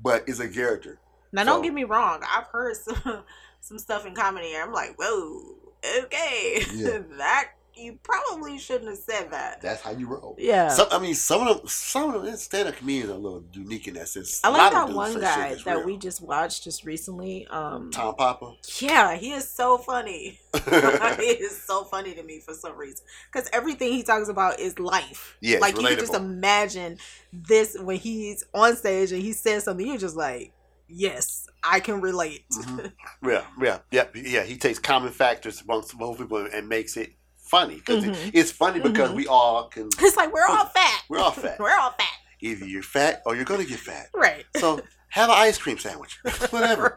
[0.00, 0.98] but is a character.
[1.32, 2.20] Now don't get me wrong.
[2.30, 3.24] I've heard some
[3.60, 5.56] some stuff in comedy and I'm like, whoa,
[6.04, 6.98] okay, Yeah.
[7.18, 9.60] that you probably shouldn't have said that.
[9.62, 10.36] That's how you roll.
[10.38, 10.68] Yeah.
[10.68, 13.88] Some, I mean, some of them, some of them stand-up comedians are a little unique
[13.88, 14.40] in that sense.
[14.44, 15.86] I A like lot of that one guy that's that real.
[15.86, 17.46] we just watched just recently.
[17.48, 18.54] Um, Tom Papa.
[18.80, 20.38] yeah, he is so funny.
[20.64, 24.78] he is so funny to me for some reason because everything he talks about is
[24.78, 25.36] life.
[25.40, 26.98] Yeah, it's like you can just imagine
[27.32, 29.86] this when he's on stage and he says something.
[29.86, 30.52] You're just like,
[30.88, 32.44] yes, I can relate.
[32.52, 32.92] Mhm.
[33.24, 34.42] yeah, yeah, yeah, yeah.
[34.42, 37.12] He takes common factors amongst most people and makes it
[37.56, 38.30] funny because Mhm.
[38.34, 39.16] it's funny because Mhm.
[39.20, 39.88] we all can.
[40.06, 41.02] It's like we're all fat.
[41.10, 41.58] We're all fat.
[41.64, 42.16] we're all fat.
[42.40, 44.06] Either you're fat or you're gonna get fat.
[44.14, 44.44] Right.
[44.56, 44.80] So
[45.10, 46.18] have an ice cream sandwich,
[46.50, 46.96] whatever,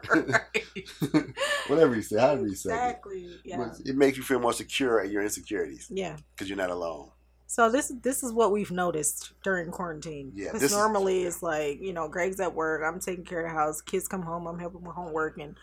[1.68, 2.74] whatever you say, however you say it.
[2.74, 3.28] exactly.
[3.44, 3.70] Yeah.
[3.84, 6.16] It makes you feel more secure at your insecurities Yeah.
[6.34, 7.10] because you're not alone.
[7.48, 10.32] So this this is what we've noticed during quarantine.
[10.34, 13.44] Yeah, because this is- normally it's like you know Greg's at work, I'm taking care
[13.46, 15.56] of the house, kids come home, I'm helping with homework and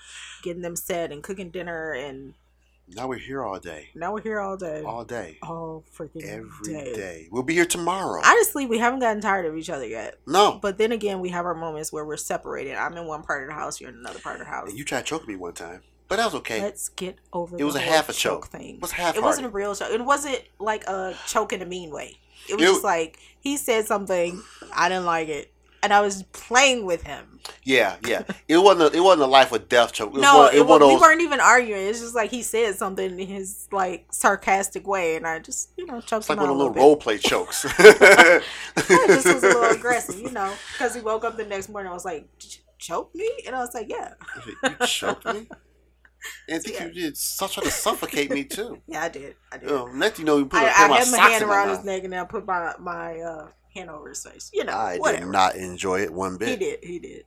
[0.43, 2.35] getting them set and cooking dinner, and
[2.87, 6.27] Now we're here all day, now we're here all day, all day, all freaking day.
[6.27, 6.93] every day.
[6.93, 7.27] day.
[7.31, 8.21] We'll be here tomorrow.
[8.23, 10.19] Honestly, we haven't gotten tired of each other yet.
[10.27, 12.75] no, But then again, we have our moments where we're separated.
[12.75, 14.69] I'm in one part of the house, you're in another part of the house.
[14.69, 16.61] And you tried choking me one time, but that was okay.
[16.61, 17.55] Let's get over.
[17.57, 18.47] It was a half a choke.
[18.47, 18.75] thing.
[18.75, 19.15] It was half.
[19.15, 19.91] It wasn't a real choke.
[19.91, 22.17] It wasn't like a choke in a mean way.
[22.49, 24.43] It was It- just like he said something,
[24.75, 25.52] I didn't like it,
[25.83, 27.39] and I was playing with him.
[27.63, 28.23] Yeah, yeah.
[28.47, 28.93] It wasn't.
[28.93, 30.15] A, it wasn't a life or death choke.
[30.15, 31.87] It no, one, it it, was one we weren't even arguing.
[31.87, 35.85] It's just like he said something in his like sarcastic way, and I just you
[35.85, 37.65] know choked It's like him one out of little little role play chokes.
[38.89, 41.91] I just was a little aggressive, you know, because he woke up the next morning.
[41.91, 42.29] I was like,
[42.79, 44.13] choke me, and I was like, yeah,
[44.61, 45.49] you choked me.
[46.47, 46.85] And I think Yeah.
[46.85, 48.81] you did so try to suffocate me too.
[48.87, 49.69] yeah, I did, I did.
[49.69, 51.43] Oh, next you know, you put I, a I pair my had my socks hand
[51.43, 54.49] around his neck, and then I put my my uh, hand over his face.
[54.53, 55.25] You know, I whatever.
[55.25, 56.49] did not enjoy it one bit.
[56.49, 56.79] He did.
[56.83, 57.23] He did.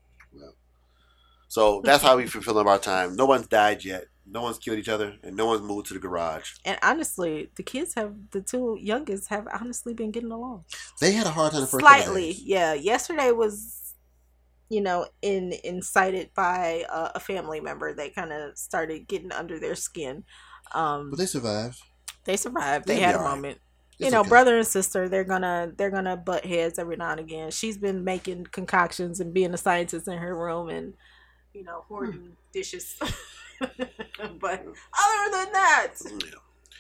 [1.49, 3.16] So that's how we feel our time.
[3.16, 4.07] No one's died yet.
[4.28, 6.55] No one's killed each other, and no one's moved to the garage.
[6.64, 10.64] And honestly, the kids have the two youngest have honestly been getting along
[11.01, 12.32] They had a hard time the first slightly.
[12.42, 13.94] Yeah, yesterday was,
[14.68, 17.94] you know, in incited by uh, a family member.
[17.94, 20.24] They kind of started getting under their skin.
[20.74, 21.80] Um, but they survived.
[22.24, 22.86] they survived.
[22.86, 23.30] they'll They had a right.
[23.30, 23.59] moment.
[23.99, 24.28] It's you know, okay.
[24.28, 27.51] brother and sister, they're gonna they're gonna butt heads every now and again.
[27.51, 30.94] She's been making concoctions and being a scientist in her room and
[31.55, 32.97] you know hoarding dishes.
[33.59, 36.11] but other than that, Yeah.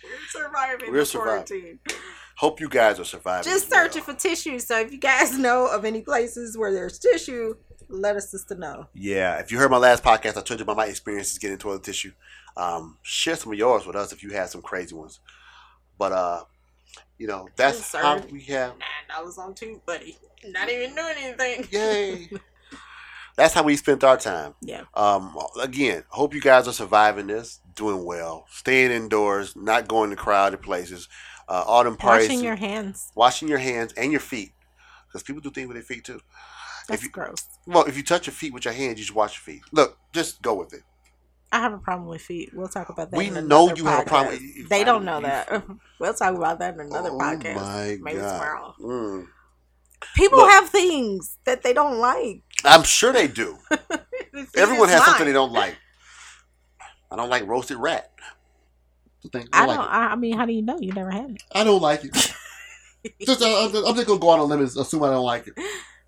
[0.04, 1.46] we're surviving We're surviving.
[1.46, 1.78] quarantine.
[2.36, 3.44] Hope you guys are surviving.
[3.50, 3.84] Just as well.
[3.86, 4.58] searching for tissue.
[4.58, 7.54] So if you guys know of any places where there's tissue,
[7.88, 8.88] let us sister know.
[8.92, 11.82] Yeah, if you heard my last podcast, I told you about my experiences getting toilet
[11.82, 12.12] tissue.
[12.58, 15.20] Um, share some of yours with us if you had some crazy ones.
[15.98, 16.42] But uh,
[17.18, 18.72] you know, that's Yes, how we have.
[18.72, 20.16] Nine dollars on two, buddy.
[20.44, 21.66] Not even doing anything.
[21.70, 22.30] Yay!
[23.36, 24.54] that's how we spent our time.
[24.60, 24.82] Yeah.
[24.94, 30.16] Um, again, hope you guys are surviving this, doing well, staying indoors, not going to
[30.16, 31.08] crowded places.
[31.48, 33.12] Uh, them parties, Washing your hands.
[33.14, 34.52] washing your hands and your feet,
[35.06, 36.20] because people do things with their feet too.
[36.88, 37.46] That's you- gross.
[37.66, 39.62] Well, if you touch your feet with your hands, you should wash your feet.
[39.72, 40.82] Look, just go with it.
[41.52, 42.50] I have a problem with feet.
[42.52, 43.16] We'll talk about that.
[43.16, 44.68] We know you have a problem podcast.
[44.68, 45.64] They don't know that.
[46.00, 47.56] we'll talk about that in another oh podcast.
[47.56, 48.32] my Maybe god!
[48.32, 48.74] tomorrow.
[48.80, 49.28] Mm.
[50.14, 50.50] People Look.
[50.50, 52.42] have things that they don't like.
[52.64, 53.58] I'm sure they do.
[54.56, 55.06] Everyone has fine.
[55.06, 55.76] something they don't like.
[57.10, 58.12] I don't like roasted rat.
[59.32, 59.48] Thing.
[59.52, 59.78] I don't.
[59.78, 60.78] I, I mean, how do you know?
[60.78, 61.42] You never had it.
[61.52, 62.12] I don't like it.
[63.24, 65.24] just, uh, I'm I'm just gonna go out on a limb and assume I don't
[65.24, 65.54] like it.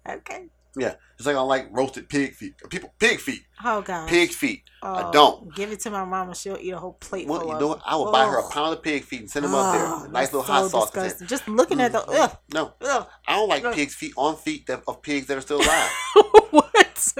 [0.08, 0.46] Okay.
[0.78, 2.54] Yeah, just like I don't like roasted pig feet.
[2.70, 4.08] People, pig feet, Oh God.
[4.08, 4.62] pig feet.
[4.82, 5.54] I Oh, don't.
[5.56, 6.34] Give it to my mama.
[6.34, 7.82] She'll eat a whole plate Well, you know what?
[7.84, 10.08] I will buy her a pound of pig feet and send them up Oh, there.
[10.10, 10.90] Nice that's little hot sauce.
[10.92, 11.26] disgusting.
[11.26, 12.20] Just looking at the Mm.
[12.20, 13.06] ugh, No, ugh.
[13.26, 13.74] I don't like Ugh.
[13.74, 15.90] pigs' feet on feet that, of pigs that are still alive.
[16.50, 17.14] what?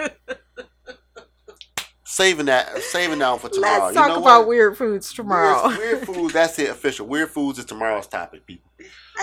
[2.05, 3.85] saving that, saving that for tomorrow.
[3.87, 4.49] Let's you talk know about what?
[4.49, 5.69] weird foods tomorrow.
[5.69, 6.33] Weird, weird foods.
[6.35, 6.71] That's it.
[6.71, 7.07] Official.
[7.07, 8.71] Weird foods is tomorrow's topic, people.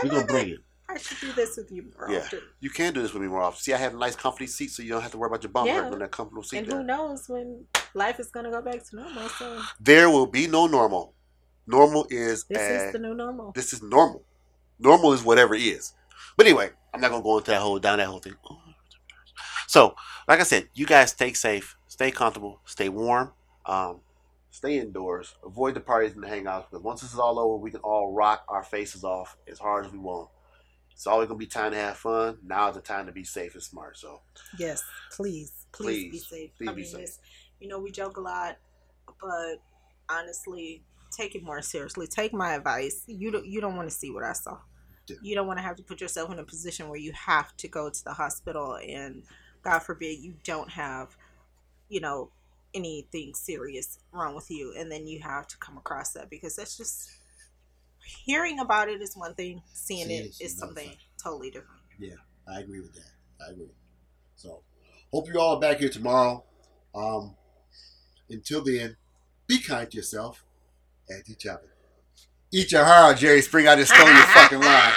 [0.03, 0.59] We're gonna bring it.
[0.95, 2.19] I should do this with you more Yeah.
[2.19, 2.39] often.
[2.61, 3.59] You can do this with me more often.
[3.59, 5.51] See, I have a nice, comfy seat, so you don't have to worry about your
[5.51, 5.83] bum Yeah.
[5.83, 6.57] hurting that comfortable seat.
[6.59, 6.77] And there.
[6.77, 9.27] who knows when life is gonna go back to normal?
[9.29, 11.13] So There will be no normal.
[11.67, 13.51] Normal is this uh, is the new normal.
[13.51, 14.23] this is normal.
[14.79, 15.93] Normal is whatever is.
[16.37, 18.35] But anyway, I'm not gonna go into that whole down that whole thing.
[19.67, 19.95] So,
[20.27, 23.33] like I said, you guys stay safe, stay comfortable, stay warm,
[23.65, 24.01] um,
[24.51, 27.71] stay indoors, avoid the parties and the hangouts because once this is all over, we
[27.71, 30.29] can all rock our faces off as hard as we want.
[30.95, 32.37] It's always gonna be time to have fun.
[32.41, 33.97] Now is the time to be safe and smart.
[33.97, 34.21] So
[34.57, 34.81] Yes,
[35.11, 36.51] please, please, be safe.
[36.57, 37.01] please I be mean, safe.
[37.01, 37.19] it's,
[37.59, 38.57] you know, we joke a lot,
[39.21, 39.57] but
[40.09, 42.07] honestly, take it more seriously.
[42.07, 43.03] Take my advice.
[43.07, 44.57] You don't, you don't want to see what I saw.
[45.07, 45.17] Yeah.
[45.21, 47.67] You don't want to have to put yourself in a position where you have to
[47.67, 49.23] go to the hospital, and
[49.63, 51.15] God forbid you don't have,
[51.89, 52.31] you know,
[52.73, 56.77] anything serious wrong with you, and then you have to come across that because that's
[56.77, 57.09] just
[58.05, 60.97] hearing about it is one thing, seeing Seeing it it's something thing.
[61.21, 61.81] totally different.
[61.99, 62.15] Yeah,
[62.47, 63.45] I agree with that.
[63.47, 63.67] I agree.
[64.35, 64.61] So,
[65.11, 66.43] hope you all are back here tomorrow.
[66.93, 67.35] Um,
[68.29, 68.95] until then,
[69.47, 70.43] be kind to yourself
[71.09, 71.69] and each other.
[72.51, 73.71] Eat your heart, Jerry Springer.
[73.71, 74.93] I just stole your fucking line.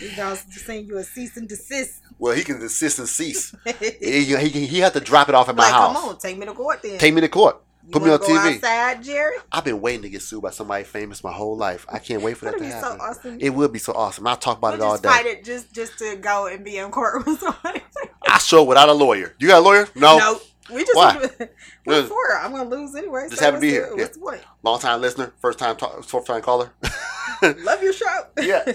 [0.00, 2.00] You guys just saying you a cease and desist.
[2.18, 3.54] Well, he can desist and cease.
[4.00, 5.94] He, he, he, he had to drop it off at my house.
[5.94, 6.98] come on, take me to court then.
[6.98, 7.62] Take me to court.
[7.90, 8.54] You put me on TV.
[8.56, 9.36] outside, Jerry.
[9.50, 11.86] I've been waiting to get sued by somebody famous my whole life.
[11.92, 13.00] I can't wait for that to be so happen.
[13.00, 13.38] awesome.
[13.40, 14.26] It would be so awesome.
[14.26, 15.08] I'll talk about we'll it all just day.
[15.08, 17.80] fight it just just to go and be in court with somebody.
[18.26, 19.34] I show without a lawyer.
[19.40, 19.88] You got a lawyer?
[19.96, 20.18] No.
[20.18, 20.40] no,
[20.72, 21.14] We just Why?
[21.84, 22.36] what for?
[22.38, 23.26] I'm gonna lose anyway.
[23.28, 23.88] Just so happen to be here.
[23.90, 24.40] the- What's point?
[24.62, 26.70] Long time listener, first time talk, fourth time caller.
[27.42, 28.06] Love your show.
[28.40, 28.72] Yeah.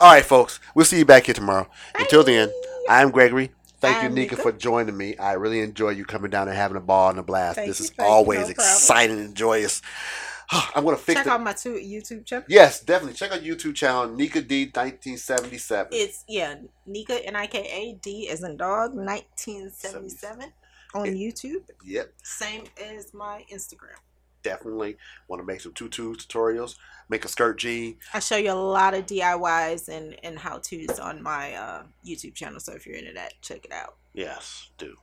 [0.00, 0.58] All right, folks.
[0.74, 1.68] We'll see you back here tomorrow.
[1.94, 2.50] Until then,
[2.88, 3.52] I'm Gregory.
[3.80, 4.42] Thank you, Nika, Nika.
[4.42, 5.16] for joining me.
[5.16, 7.56] I really enjoy you coming down and having a ball and a blast.
[7.56, 8.52] Thank this you, is you, always no problem.
[8.66, 9.82] exciting and joyous.
[10.50, 11.30] I'm gonna fix Check it.
[11.32, 12.44] out my two YouTube channel.
[12.48, 13.14] Yes, definitely.
[13.14, 15.88] Check out YouTube channel Nika D 1977.
[15.92, 16.54] It's yeah,
[16.86, 20.52] Nika N I K A D as in dog, 1977
[20.94, 21.64] on It- YouTube.
[21.84, 22.64] Yep, Same
[22.96, 23.98] as my Instagram.
[24.42, 24.96] Definitely.
[25.28, 26.76] Want to make some tutu tutorials?
[27.08, 27.96] Make a skirt jean.
[28.12, 32.34] I show you a lot of DIYs and and how tos on my uh, YouTube
[32.34, 32.60] channel.
[32.60, 33.96] So if you're into that, check it out.
[34.14, 34.96] Yes, do.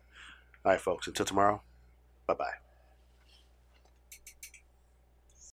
[0.64, 1.08] All right, folks.
[1.08, 1.62] Until tomorrow.
[2.28, 2.65] Bye bye.